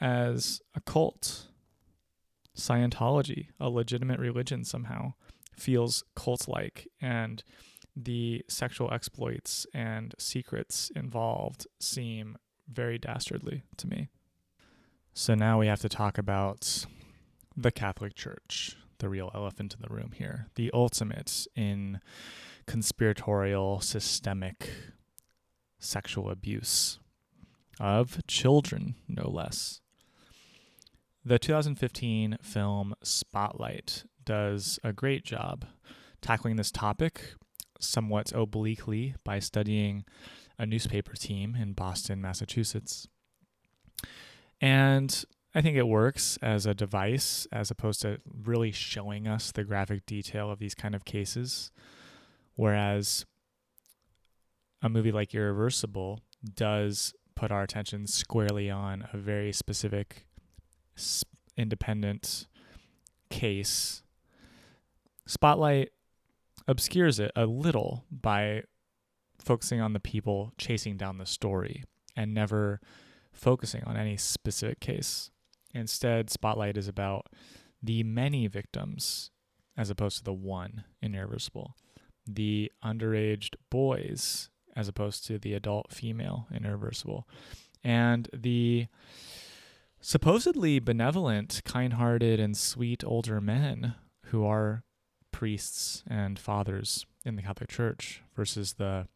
[0.00, 1.48] as a cult.
[2.56, 5.12] Scientology, a legitimate religion somehow,
[5.54, 7.42] feels cult like, and
[7.94, 12.36] the sexual exploits and secrets involved seem
[12.68, 14.08] very dastardly to me.
[15.14, 16.86] So now we have to talk about
[17.56, 22.00] the Catholic Church, the real elephant in the room here, the ultimate in
[22.66, 24.70] conspiratorial, systemic
[25.78, 26.98] sexual abuse
[27.78, 29.80] of children, no less.
[31.24, 35.64] The 2015 film Spotlight does a great job
[36.20, 37.34] tackling this topic
[37.80, 40.04] somewhat obliquely by studying
[40.58, 43.08] a newspaper team in Boston, Massachusetts.
[44.60, 45.24] And
[45.54, 50.06] I think it works as a device as opposed to really showing us the graphic
[50.06, 51.70] detail of these kind of cases.
[52.56, 53.24] Whereas
[54.82, 56.20] a movie like Irreversible
[56.54, 60.26] does put our attention squarely on a very specific
[61.56, 62.46] independent
[63.30, 64.02] case
[65.26, 65.90] Spotlight
[66.68, 68.62] obscures it a little by
[69.38, 72.80] focusing on the people chasing down the story and never
[73.32, 75.30] focusing on any specific case.
[75.74, 77.26] Instead, Spotlight is about
[77.82, 79.30] the many victims
[79.76, 81.76] as opposed to the one in Irreversible,
[82.26, 87.26] the underage boys as opposed to the adult female in Irreversible,
[87.82, 88.88] and the
[90.00, 93.94] supposedly benevolent, kind hearted, and sweet older men
[94.26, 94.84] who are
[95.32, 99.06] priests and fathers in the Catholic Church versus the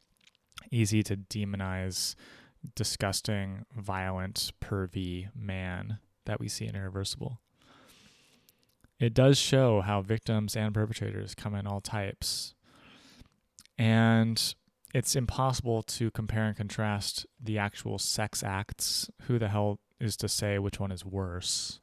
[0.70, 2.14] easy to demonize,
[2.74, 7.40] disgusting, violent, pervy man that we see in Irreversible.
[8.98, 12.54] It does show how victims and perpetrators come in all types.
[13.80, 14.54] And
[14.92, 19.08] it's impossible to compare and contrast the actual sex acts.
[19.22, 21.80] Who the hell is to say which one is worse?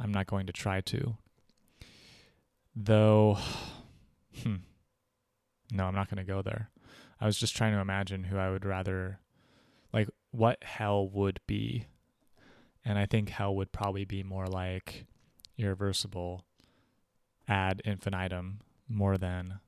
[0.00, 1.18] I'm not going to try to.
[2.74, 3.36] Though,
[4.42, 4.56] hmm,
[5.72, 6.70] no, I'm not going to go there.
[7.20, 9.20] I was just trying to imagine who I would rather,
[9.92, 11.84] like, what hell would be.
[12.82, 15.04] And I think hell would probably be more like
[15.58, 16.46] irreversible
[17.46, 19.60] ad infinitum more than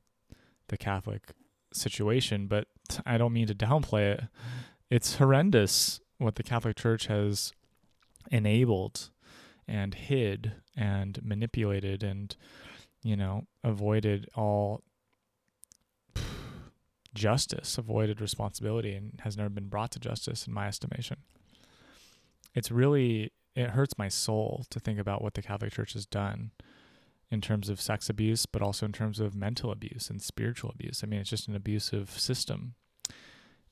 [0.67, 1.33] the Catholic
[1.73, 2.47] situation.
[2.47, 2.67] But
[3.05, 4.23] I don't mean to downplay it.
[4.89, 7.53] It's horrendous what the Catholic Church has
[8.31, 9.09] enabled
[9.67, 12.35] and hid and manipulated and
[13.03, 14.83] you know, avoided all
[17.13, 21.17] justice, avoided responsibility, and has never been brought to justice, in my estimation.
[22.53, 26.51] It's really, it hurts my soul to think about what the Catholic Church has done
[27.29, 31.01] in terms of sex abuse, but also in terms of mental abuse and spiritual abuse.
[31.03, 32.75] I mean, it's just an abusive system.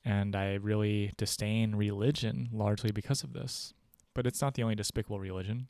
[0.04, 3.74] And I really disdain religion largely because of this.
[4.14, 5.68] But it's not the only despicable religion.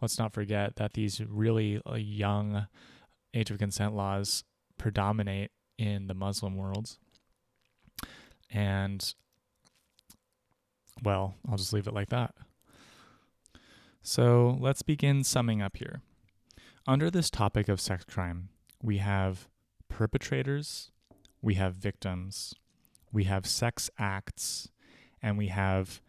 [0.00, 2.66] Let's not forget that these really uh, young
[3.32, 4.44] age of consent laws
[4.78, 6.98] predominate in the Muslim worlds.
[8.50, 9.14] And,
[11.02, 12.34] well, I'll just leave it like that.
[14.02, 16.02] So let's begin summing up here.
[16.86, 18.50] Under this topic of sex crime,
[18.82, 19.48] we have
[19.88, 20.90] perpetrators,
[21.40, 22.54] we have victims,
[23.12, 24.68] we have sex acts,
[25.22, 26.02] and we have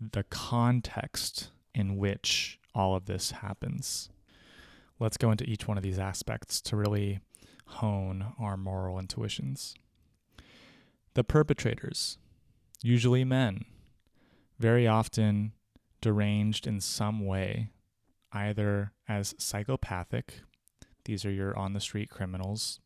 [0.00, 4.10] the context in which all of this happens
[5.00, 7.20] let's go into each one of these aspects to really
[7.66, 9.74] hone our moral intuitions.
[11.14, 12.18] The perpetrators,
[12.82, 13.64] usually men,
[14.58, 15.52] very often
[16.00, 17.70] deranged in some way,
[18.32, 20.40] either as psychopathic,
[21.04, 22.80] these are your on the street criminals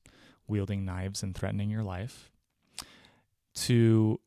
[0.47, 2.31] wielding knives and threatening your life,
[3.55, 4.21] to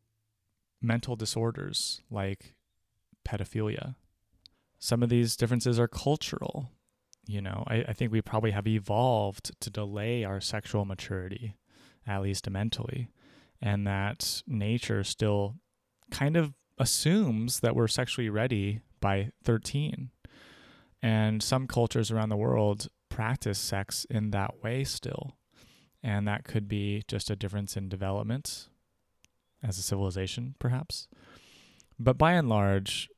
[0.82, 2.56] mental disorders like
[3.28, 3.96] pedophilia,
[4.80, 6.72] some of these differences are cultural.
[7.26, 11.56] You know, I, I think we probably have evolved to delay our sexual maturity,
[12.06, 13.10] at least mentally,
[13.62, 15.56] and that nature still
[16.10, 20.12] kind of assumes that we're sexually ready by 13.
[21.02, 25.38] And some cultures around the world practice sex in that way still.
[26.04, 28.70] And that could be just a difference in development
[29.64, 31.08] as a civilization, perhaps.
[32.00, 33.10] But by and large,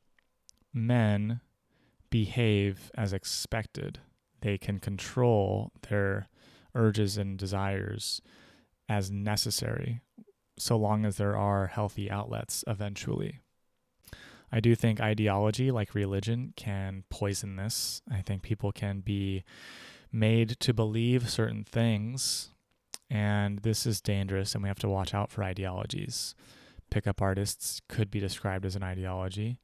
[0.74, 1.42] men
[2.10, 4.00] behave as expected.
[4.42, 6.30] They can control their
[6.74, 8.22] urges and desires
[8.88, 10.02] as necessary,
[10.58, 13.42] so long as there are healthy outlets eventually.
[14.52, 18.02] I do think ideology, like religion, can poison this.
[18.12, 19.44] I think people can be
[20.12, 22.50] made to believe certain things,
[23.10, 26.34] and this is dangerous, and we have to watch out for ideologies.
[26.90, 29.60] Pickup artists could be described as an ideology.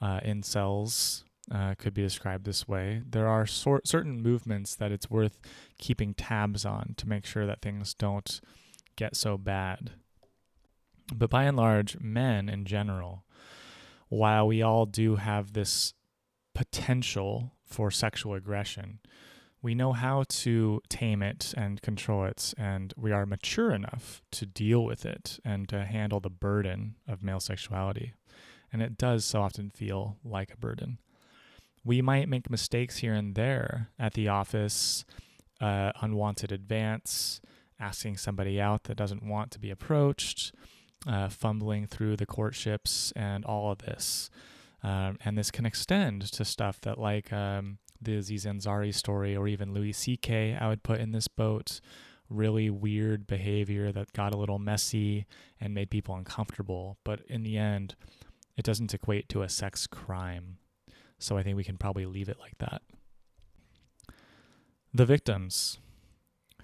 [0.00, 3.02] Uh, incels uh, could be described this way.
[3.08, 5.40] There are sor- certain movements that it's worth
[5.78, 8.40] keeping tabs on to make sure that things don't
[8.94, 9.92] get so bad.
[11.12, 13.24] But by and large, men in general
[14.08, 15.94] while we all do have this
[16.54, 19.00] potential for sexual aggression,
[19.60, 24.46] we know how to tame it and control it, and we are mature enough to
[24.46, 28.12] deal with it and to handle the burden of male sexuality.
[28.72, 30.98] And it does so often feel like a burden.
[31.84, 35.04] We might make mistakes here and there at the office,
[35.60, 37.40] uh, unwanted advance,
[37.80, 40.52] asking somebody out that doesn't want to be approached,
[41.06, 44.30] uh, fumbling through the courtships and all of this.
[44.82, 49.48] Um, and this can extend to stuff that, like um, the Aziz Ansari story or
[49.48, 51.80] even Louis C.K., I would put in this boat.
[52.30, 55.26] Really weird behavior that got a little messy
[55.60, 56.98] and made people uncomfortable.
[57.02, 57.94] But in the end,
[58.56, 60.58] it doesn't equate to a sex crime.
[61.18, 62.82] So I think we can probably leave it like that.
[64.92, 65.78] The victims.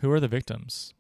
[0.00, 0.92] Who are the victims?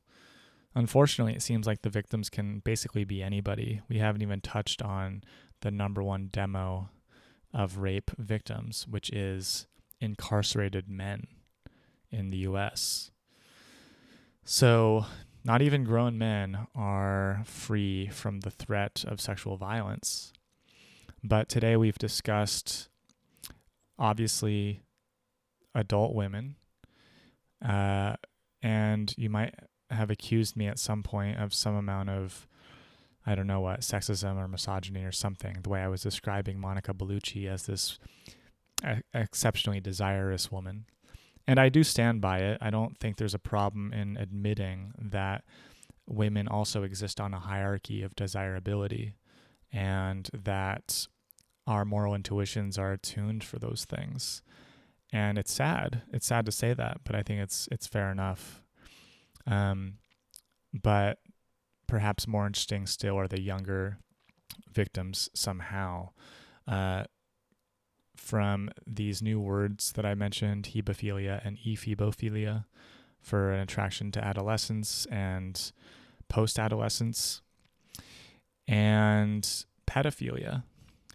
[0.74, 3.80] Unfortunately, it seems like the victims can basically be anybody.
[3.88, 5.22] We haven't even touched on
[5.60, 6.90] the number one demo
[7.52, 9.66] of rape victims, which is
[10.00, 11.28] incarcerated men
[12.10, 13.12] in the US.
[14.44, 15.06] So,
[15.44, 20.32] not even grown men are free from the threat of sexual violence.
[21.22, 22.88] But today we've discussed,
[23.98, 24.82] obviously,
[25.74, 26.56] adult women.
[27.64, 28.16] Uh,
[28.62, 29.54] and you might
[29.94, 32.46] have accused me at some point of some amount of
[33.26, 35.58] I don't know what sexism or misogyny or something.
[35.62, 37.98] The way I was describing Monica Bellucci as this
[39.14, 40.84] exceptionally desirous woman,
[41.46, 42.58] and I do stand by it.
[42.60, 45.44] I don't think there's a problem in admitting that
[46.06, 49.14] women also exist on a hierarchy of desirability,
[49.72, 51.06] and that
[51.66, 54.42] our moral intuitions are attuned for those things.
[55.12, 56.02] And it's sad.
[56.12, 58.63] It's sad to say that, but I think it's it's fair enough
[59.46, 59.94] um,
[60.72, 61.18] but
[61.86, 63.98] perhaps more interesting still are the younger
[64.72, 66.10] victims somehow.
[66.66, 67.04] Uh,
[68.16, 72.64] from these new words that I mentioned, hebephilia and ephebophilia,
[73.20, 75.72] for an attraction to adolescence and
[76.28, 77.42] post adolescence,
[78.66, 80.62] and pedophilia.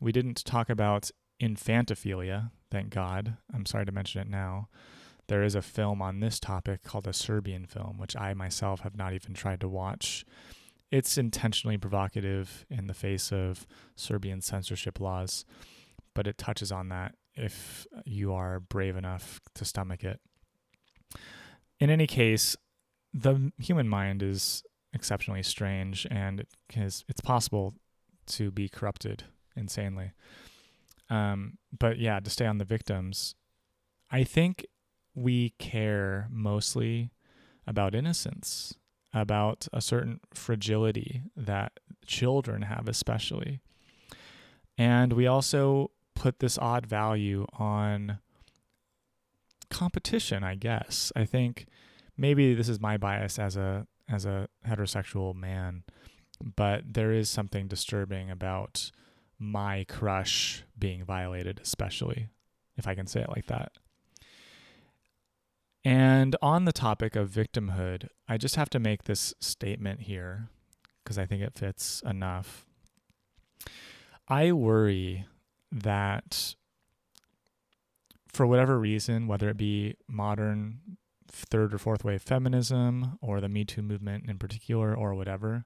[0.01, 1.11] We didn't talk about
[1.41, 3.37] infantophilia, thank God.
[3.53, 4.69] I'm sorry to mention it now.
[5.29, 8.97] There is a film on this topic called a Serbian film, which I myself have
[8.97, 10.25] not even tried to watch.
[10.89, 15.45] It's intentionally provocative in the face of Serbian censorship laws,
[16.15, 20.19] but it touches on that if you are brave enough to stomach it.
[21.79, 22.57] In any case,
[23.13, 24.63] the human mind is
[24.93, 27.75] exceptionally strange and it is, it's possible
[28.25, 29.25] to be corrupted
[29.55, 30.11] insanely.
[31.07, 33.35] Um, but yeah, to stay on the victims,
[34.09, 34.65] I think
[35.19, 37.11] we care mostly
[37.67, 38.75] about innocence,
[39.13, 41.73] about a certain fragility that
[42.05, 43.59] children have, especially.
[44.77, 48.19] And we also put this odd value on
[49.69, 51.11] competition, I guess.
[51.15, 51.67] I think
[52.17, 55.83] maybe this is my bias as a as a heterosexual man,
[56.55, 58.89] but there is something disturbing about
[59.37, 62.27] my crush being violated, especially
[62.75, 63.73] if I can say it like that.
[65.85, 70.49] And on the topic of victimhood, I just have to make this statement here
[71.03, 72.65] because I think it fits enough.
[74.27, 75.25] I worry
[75.71, 76.55] that
[78.27, 83.65] for whatever reason, whether it be modern third or fourth wave feminism or the Me
[83.65, 85.65] Too movement in particular or whatever,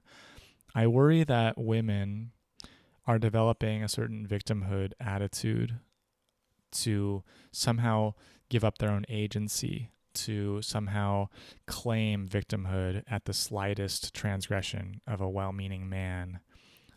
[0.74, 2.32] I worry that women
[3.06, 5.78] are developing a certain victimhood attitude
[6.72, 8.14] to somehow
[8.48, 11.28] give up their own agency, to somehow
[11.66, 16.40] claim victimhood at the slightest transgression of a well meaning man.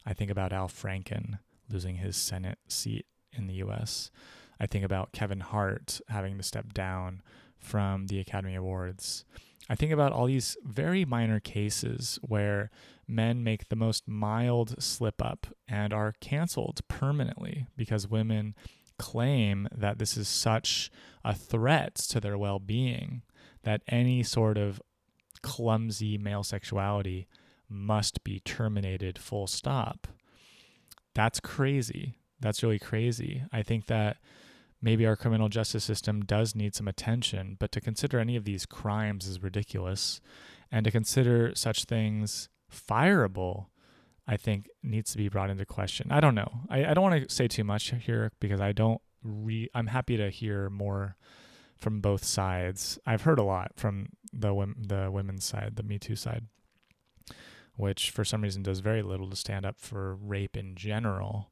[0.05, 1.39] I think about Al Franken
[1.69, 4.09] losing his Senate seat in the US.
[4.59, 7.21] I think about Kevin Hart having to step down
[7.59, 9.25] from the Academy Awards.
[9.69, 12.71] I think about all these very minor cases where
[13.07, 18.55] men make the most mild slip up and are canceled permanently because women
[18.97, 20.91] claim that this is such
[21.23, 23.21] a threat to their well being
[23.63, 24.81] that any sort of
[25.41, 27.27] clumsy male sexuality
[27.69, 30.07] must be terminated full stop.
[31.13, 32.15] That's crazy.
[32.39, 33.43] That's really crazy.
[33.51, 34.17] I think that
[34.81, 38.65] maybe our criminal justice system does need some attention, but to consider any of these
[38.65, 40.21] crimes is ridiculous.
[40.71, 43.67] And to consider such things fireable,
[44.27, 46.11] I think needs to be brought into question.
[46.11, 46.61] I don't know.
[46.69, 50.17] I, I don't want to say too much here because I don't re I'm happy
[50.17, 51.15] to hear more
[51.77, 52.99] from both sides.
[53.05, 56.45] I've heard a lot from the the women's side, the Me Too side,
[57.75, 61.51] which for some reason does very little to stand up for rape in general,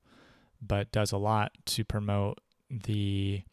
[0.62, 3.44] but does a lot to promote the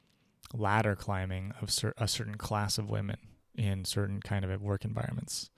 [0.55, 3.19] ladder climbing of cer- a certain class of women
[3.55, 5.51] in certain kind of work environments.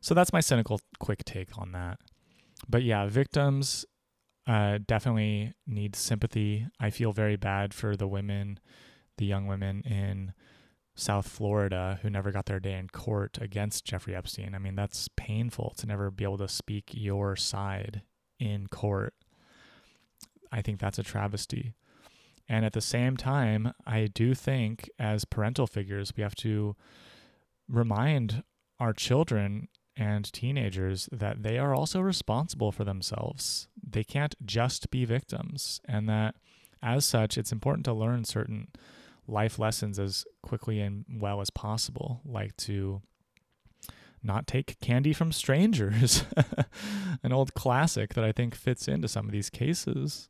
[0.00, 2.00] So that's my cynical quick take on that.
[2.68, 3.84] But yeah, victims
[4.46, 6.66] uh, definitely need sympathy.
[6.80, 8.58] I feel very bad for the women,
[9.18, 10.32] the young women in
[10.94, 14.54] South Florida who never got their day in court against Jeffrey Epstein.
[14.54, 18.02] I mean, that's painful to never be able to speak your side
[18.38, 19.14] in court.
[20.50, 21.74] I think that's a travesty.
[22.48, 26.76] And at the same time, I do think as parental figures, we have to
[27.68, 28.42] remind
[28.78, 33.68] our children and teenagers that they are also responsible for themselves.
[33.82, 35.80] They can't just be victims.
[35.84, 36.34] And that
[36.82, 38.68] as such, it's important to learn certain
[39.26, 43.02] life lessons as quickly and well as possible, like to
[44.22, 46.24] not take candy from strangers,
[47.22, 50.28] an old classic that I think fits into some of these cases.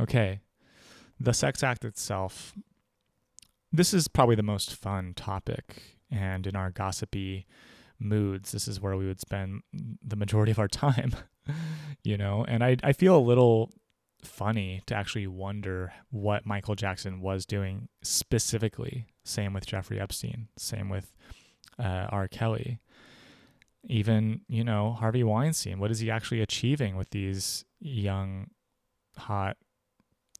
[0.00, 0.40] Okay,
[1.18, 2.54] the sex act itself.
[3.72, 7.46] This is probably the most fun topic, and in our gossipy
[8.00, 11.14] moods, this is where we would spend the majority of our time,
[12.04, 12.44] you know?
[12.48, 13.70] And I, I feel a little
[14.24, 19.06] funny to actually wonder what Michael Jackson was doing specifically.
[19.24, 21.12] Same with Jeffrey Epstein, same with
[21.78, 22.28] uh, R.
[22.28, 22.80] Kelly.
[23.84, 28.48] Even, you know, Harvey Weinstein, what is he actually achieving with these young,
[29.16, 29.56] hot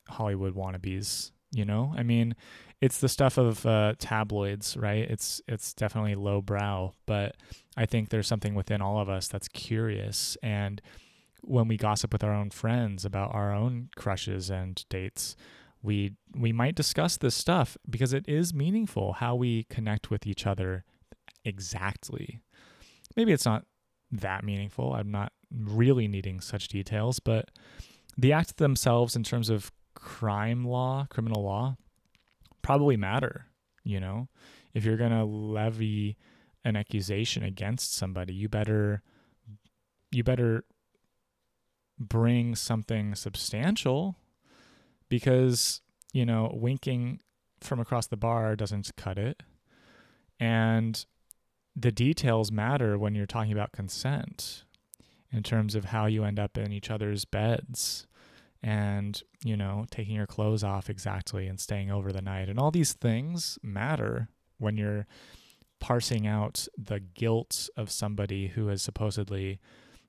[0.09, 1.33] Hollywood wannabes?
[1.53, 2.37] You know, I mean,
[2.81, 5.09] it's the stuff of uh, tabloids, right?
[5.11, 7.37] It's it's definitely lowbrow, but
[7.77, 10.37] I think there's something within all of us that's curious.
[10.43, 10.81] And
[11.43, 15.37] when we gossip with our own friends about our own crushes and dates,
[15.83, 20.47] we we might discuss this stuff because it is meaningful how we connect with each
[20.47, 20.85] other
[21.45, 22.41] exactly.
[23.17, 23.65] Maybe it's not
[24.11, 24.95] that meaningful.
[24.95, 27.51] I'm not really needing such details, but
[28.17, 31.77] the acts themselves in terms of crime law, criminal law,
[32.63, 33.47] probably matter.
[33.85, 34.29] You know,
[34.75, 36.17] if you're going to levy
[36.65, 39.03] an accusation against somebody, you better
[40.11, 40.65] you better
[41.99, 44.17] bring something substantial
[45.09, 45.83] because,
[46.13, 47.21] you know, winking
[47.61, 49.43] from across the bar doesn't cut it.
[50.39, 51.05] And
[51.77, 54.65] the details matter when you're talking about consent
[55.31, 58.07] in terms of how you end up in each other's beds
[58.63, 62.49] and you know taking your clothes off exactly and staying over the night.
[62.49, 65.07] And all these things matter when you're
[65.81, 69.59] parsing out the guilt of somebody who has supposedly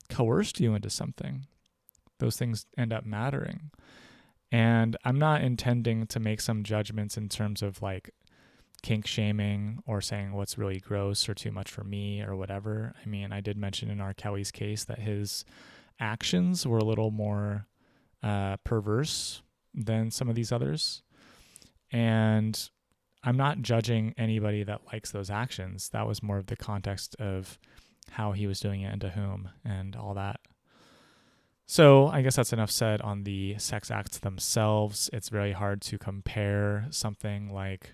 [0.10, 1.46] coerced you into something.
[2.20, 3.72] Those things end up mattering.
[4.52, 8.12] And i'm not intending to make some judgments in terms of like
[8.84, 12.94] kink shaming or saying what's really gross or too much for me or whatever.
[13.02, 14.14] I mean i did mention in R.
[14.14, 15.46] Kelly's case that his
[16.00, 17.68] actions were a little more
[18.24, 19.42] uh, perverse
[19.74, 21.02] than some of these others.
[21.92, 22.70] And
[23.24, 25.90] I'm not judging anybody that likes those actions.
[25.90, 27.60] That was more of the context of
[28.12, 30.40] how he was doing it and to whom and all that.
[31.68, 35.10] So I guess that's enough said on the sex acts themselves.
[35.14, 37.94] It's very hard to compare something like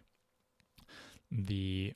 [1.30, 1.94] the,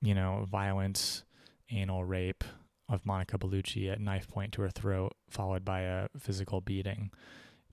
[0.00, 1.24] you know, violent
[1.70, 2.44] anal rape
[2.88, 7.10] of Monica Bellucci at knife point to her throat, followed by a physical beating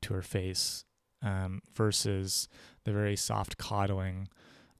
[0.05, 0.85] to her face
[1.21, 2.47] um, versus
[2.83, 4.27] the very soft coddling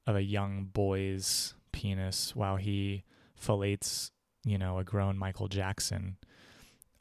[0.06, 3.04] of a young boy's penis while he
[3.34, 4.10] fillets,
[4.44, 6.16] you know, a grown Michael Jackson.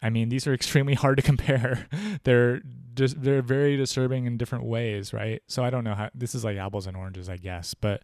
[0.01, 1.87] I mean, these are extremely hard to compare.
[2.23, 2.61] they're
[2.93, 5.41] just they're very disturbing in different ways, right?
[5.47, 8.03] So I don't know how this is like apples and oranges, I guess, but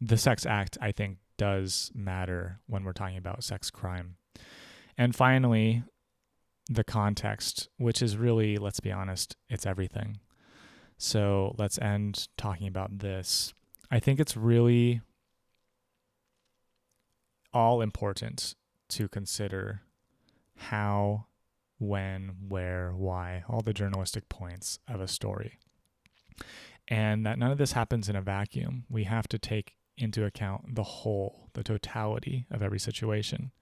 [0.00, 4.16] the sex act I think does matter when we're talking about sex crime.
[4.96, 5.84] And finally,
[6.68, 10.18] the context, which is really, let's be honest, it's everything.
[10.98, 13.54] So let's end talking about this.
[13.90, 15.00] I think it's really
[17.54, 18.54] all important
[18.88, 19.82] to consider
[20.56, 21.26] how,
[21.78, 25.58] when, where, why, all the journalistic points of a story.
[26.88, 28.84] And that none of this happens in a vacuum.
[28.90, 33.52] We have to take into account the whole, the totality of every situation.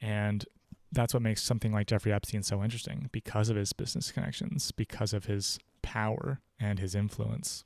[0.00, 0.44] And
[0.92, 5.12] that's what makes something like Jeffrey Epstein so interesting because of his business connections, because
[5.12, 7.64] of his power and his influence.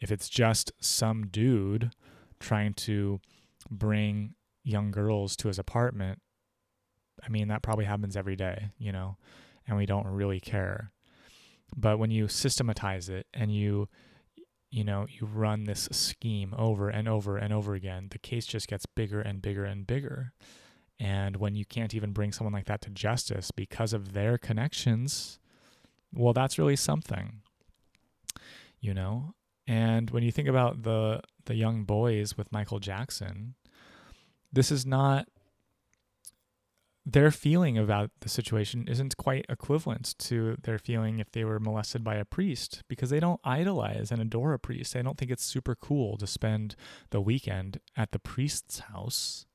[0.00, 1.90] If it's just some dude
[2.38, 3.20] trying to
[3.70, 6.20] bring young girls to his apartment,
[7.22, 9.16] I mean, that probably happens every day, you know,
[9.66, 10.92] and we don't really care.
[11.76, 13.88] But when you systematize it and you,
[14.70, 18.68] you know, you run this scheme over and over and over again, the case just
[18.68, 20.32] gets bigger and bigger and bigger.
[21.00, 25.38] And when you can't even bring someone like that to justice because of their connections,
[26.12, 27.40] well, that's really something,
[28.80, 29.34] you know?
[29.66, 33.54] And when you think about the the young boys with Michael Jackson,
[34.52, 35.26] this is not
[37.06, 42.04] their feeling about the situation isn't quite equivalent to their feeling if they were molested
[42.04, 44.92] by a priest because they don't idolize and adore a priest.
[44.92, 46.76] They don't think it's super cool to spend
[47.08, 49.46] the weekend at the priest's house.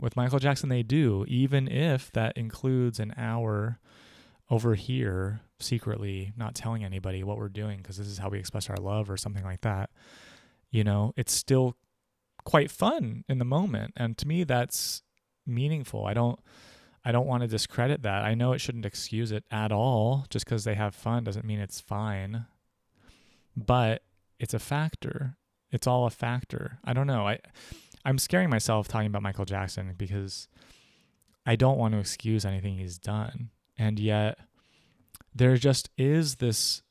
[0.00, 3.80] With Michael Jackson, they do, even if that includes an hour
[4.50, 8.70] over here secretly, not telling anybody what we're doing because this is how we express
[8.70, 9.90] our love or something like that.
[10.70, 11.76] You know, it's still
[12.44, 13.92] quite fun in the moment.
[13.96, 15.02] And to me, that's
[15.46, 16.06] meaningful.
[16.06, 16.38] I don't.
[17.04, 18.24] I don't want to discredit that.
[18.24, 20.26] I know it shouldn't excuse it at all.
[20.28, 22.44] Just because they have fun doesn't mean it's fine.
[23.56, 24.02] But
[24.38, 25.36] it's a factor.
[25.70, 26.80] It's all a factor.
[26.84, 27.26] I don't know.
[27.26, 27.38] I
[28.08, 30.48] I'm scaring myself talking about Michael Jackson because
[31.44, 33.50] I don't want to excuse anything he's done.
[33.76, 34.38] And yet
[35.34, 36.82] there just is this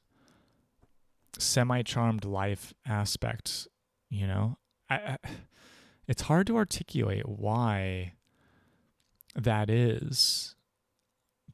[1.40, 3.68] semi-charmed life aspect,
[4.12, 4.60] you know.
[4.92, 5.18] I, I
[6.08, 8.14] it's hard to articulate why
[9.34, 10.56] that is.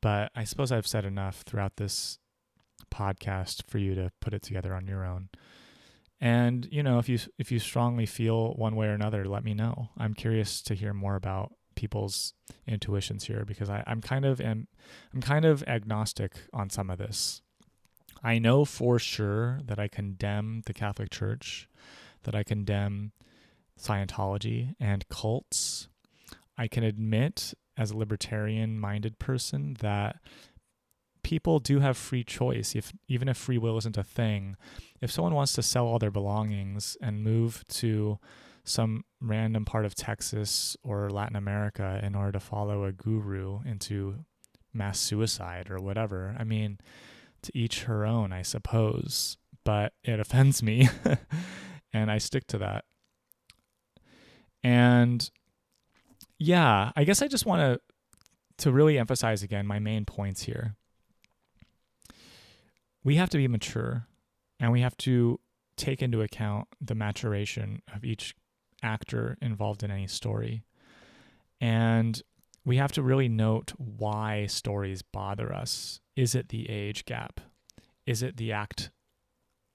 [0.01, 2.19] But I suppose I've said enough throughout this
[2.93, 5.29] podcast for you to put it together on your own.
[6.23, 9.53] And you know, if you if you strongly feel one way or another, let me
[9.53, 9.89] know.
[9.97, 12.33] I'm curious to hear more about people's
[12.65, 14.69] intuitions here because I, I'm kind of am
[15.13, 17.41] I'm kind of agnostic on some of this.
[18.23, 21.67] I know for sure that I condemn the Catholic Church,
[22.23, 23.11] that I condemn
[23.77, 25.89] Scientology and cults.
[26.57, 30.21] I can admit as a libertarian minded person that
[31.21, 34.55] people do have free choice if even if free will isn't a thing
[35.03, 38.17] if someone wants to sell all their belongings and move to
[38.63, 44.23] some random part of Texas or Latin America in order to follow a guru into
[44.73, 46.79] mass suicide or whatever I mean
[47.41, 49.37] to each her own I suppose.
[49.65, 50.87] But it offends me
[51.93, 52.85] and I stick to that.
[54.63, 55.29] And
[56.39, 57.81] yeah, I guess I just want to
[58.59, 60.77] to really emphasize again my main points here.
[63.03, 64.07] We have to be mature
[64.59, 65.39] and we have to
[65.75, 68.35] take into account the maturation of each
[68.81, 70.63] actor involved in any story.
[71.59, 72.21] And
[72.65, 75.99] we have to really note why stories bother us.
[76.15, 77.41] Is it the age gap?
[78.05, 78.91] Is it the act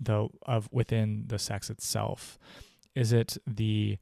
[0.00, 2.38] the of within the sex itself?
[2.94, 3.98] Is it the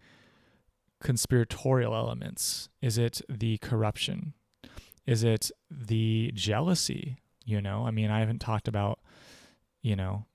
[1.02, 2.68] conspiratorial elements?
[2.82, 4.34] Is it the corruption?
[5.06, 7.16] Is it the jealousy?
[7.44, 8.98] You know, I mean, I haven't talked about,
[9.80, 10.26] you know,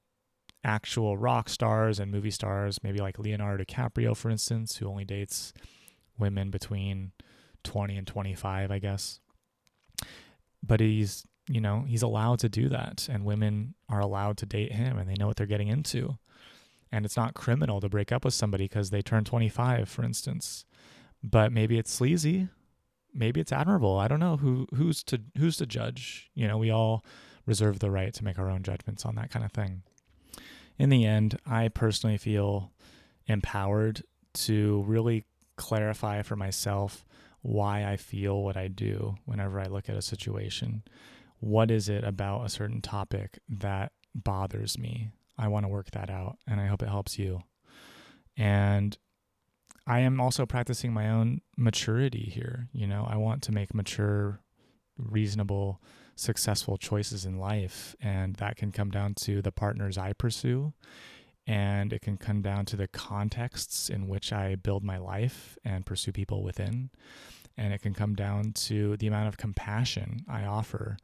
[0.64, 5.54] actual rock stars and movie stars, maybe like Leonardo DiCaprio, for instance, who only dates
[6.18, 7.12] women between
[7.64, 9.20] 20 and 25, I guess.
[10.64, 14.74] But he's, you know, he's allowed to do that, and women are allowed to date
[14.74, 16.18] him, and they know what they're getting into.
[16.92, 20.66] And it's not criminal to break up with somebody because they turn 25 for instance.
[21.24, 22.50] But maybe it's sleazy.
[23.14, 23.98] Maybe it's admirable.
[23.98, 26.30] I don't know who who's to who's to judge?
[26.34, 27.06] You know we all
[27.46, 29.84] reserve the right to make our own judgments on that kind of thing
[30.82, 32.72] in the end i personally feel
[33.28, 34.04] empowered
[34.34, 35.26] to really
[35.56, 37.06] clarify for myself
[37.42, 40.84] why i feel what i do whenever i look at a situation
[41.40, 45.12] what is it about a certain topic that bothers me
[45.42, 47.42] I want to work that out and I hope it helps you.
[48.38, 48.96] And
[49.88, 52.68] I am also practicing my own maturity here.
[52.72, 54.40] You know, I want to make mature
[54.98, 55.82] reasonable,
[56.16, 57.96] successful choices in life.
[58.02, 60.74] And that can come down to the partners I pursue.
[61.48, 65.86] And it can come down to the contexts in which I build my life and
[65.86, 66.92] pursue people within.
[67.58, 70.98] And it can come down to the amount of compassion I offer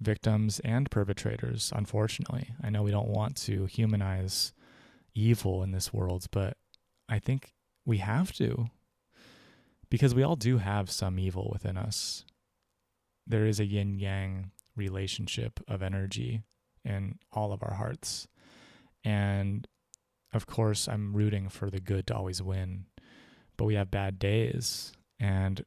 [0.00, 2.50] victims and perpetrators, unfortunately.
[2.62, 4.52] I know we don't want to humanize
[5.14, 6.56] evil in this world, but
[7.08, 7.52] I think
[7.84, 8.66] we have to
[9.90, 12.24] because we all do have some evil within us.
[13.28, 16.42] There is a yin yang relationship of energy
[16.84, 18.26] in all of our hearts.
[19.04, 19.68] And
[20.32, 22.86] of course, I'm rooting for the good to always win,
[23.56, 24.92] but we have bad days.
[25.20, 25.64] And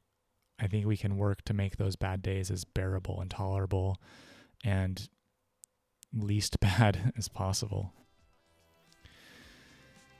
[0.59, 3.97] I think we can work to make those bad days as bearable and tolerable
[4.64, 5.07] and
[6.14, 7.93] least bad as possible.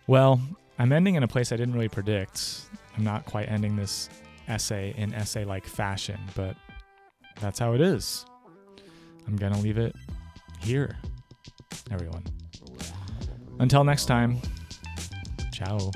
[0.08, 0.42] Well,
[0.80, 2.62] I'm ending in a place I didn't really predict.
[2.98, 4.10] I'm not quite ending this
[4.48, 6.56] essay in essay like fashion, but
[7.40, 8.26] that's how it is.
[9.28, 9.96] I'm going to leave it
[10.60, 10.98] here,
[11.92, 12.24] everyone.
[13.60, 14.40] Until next time,
[15.54, 15.92] ciao.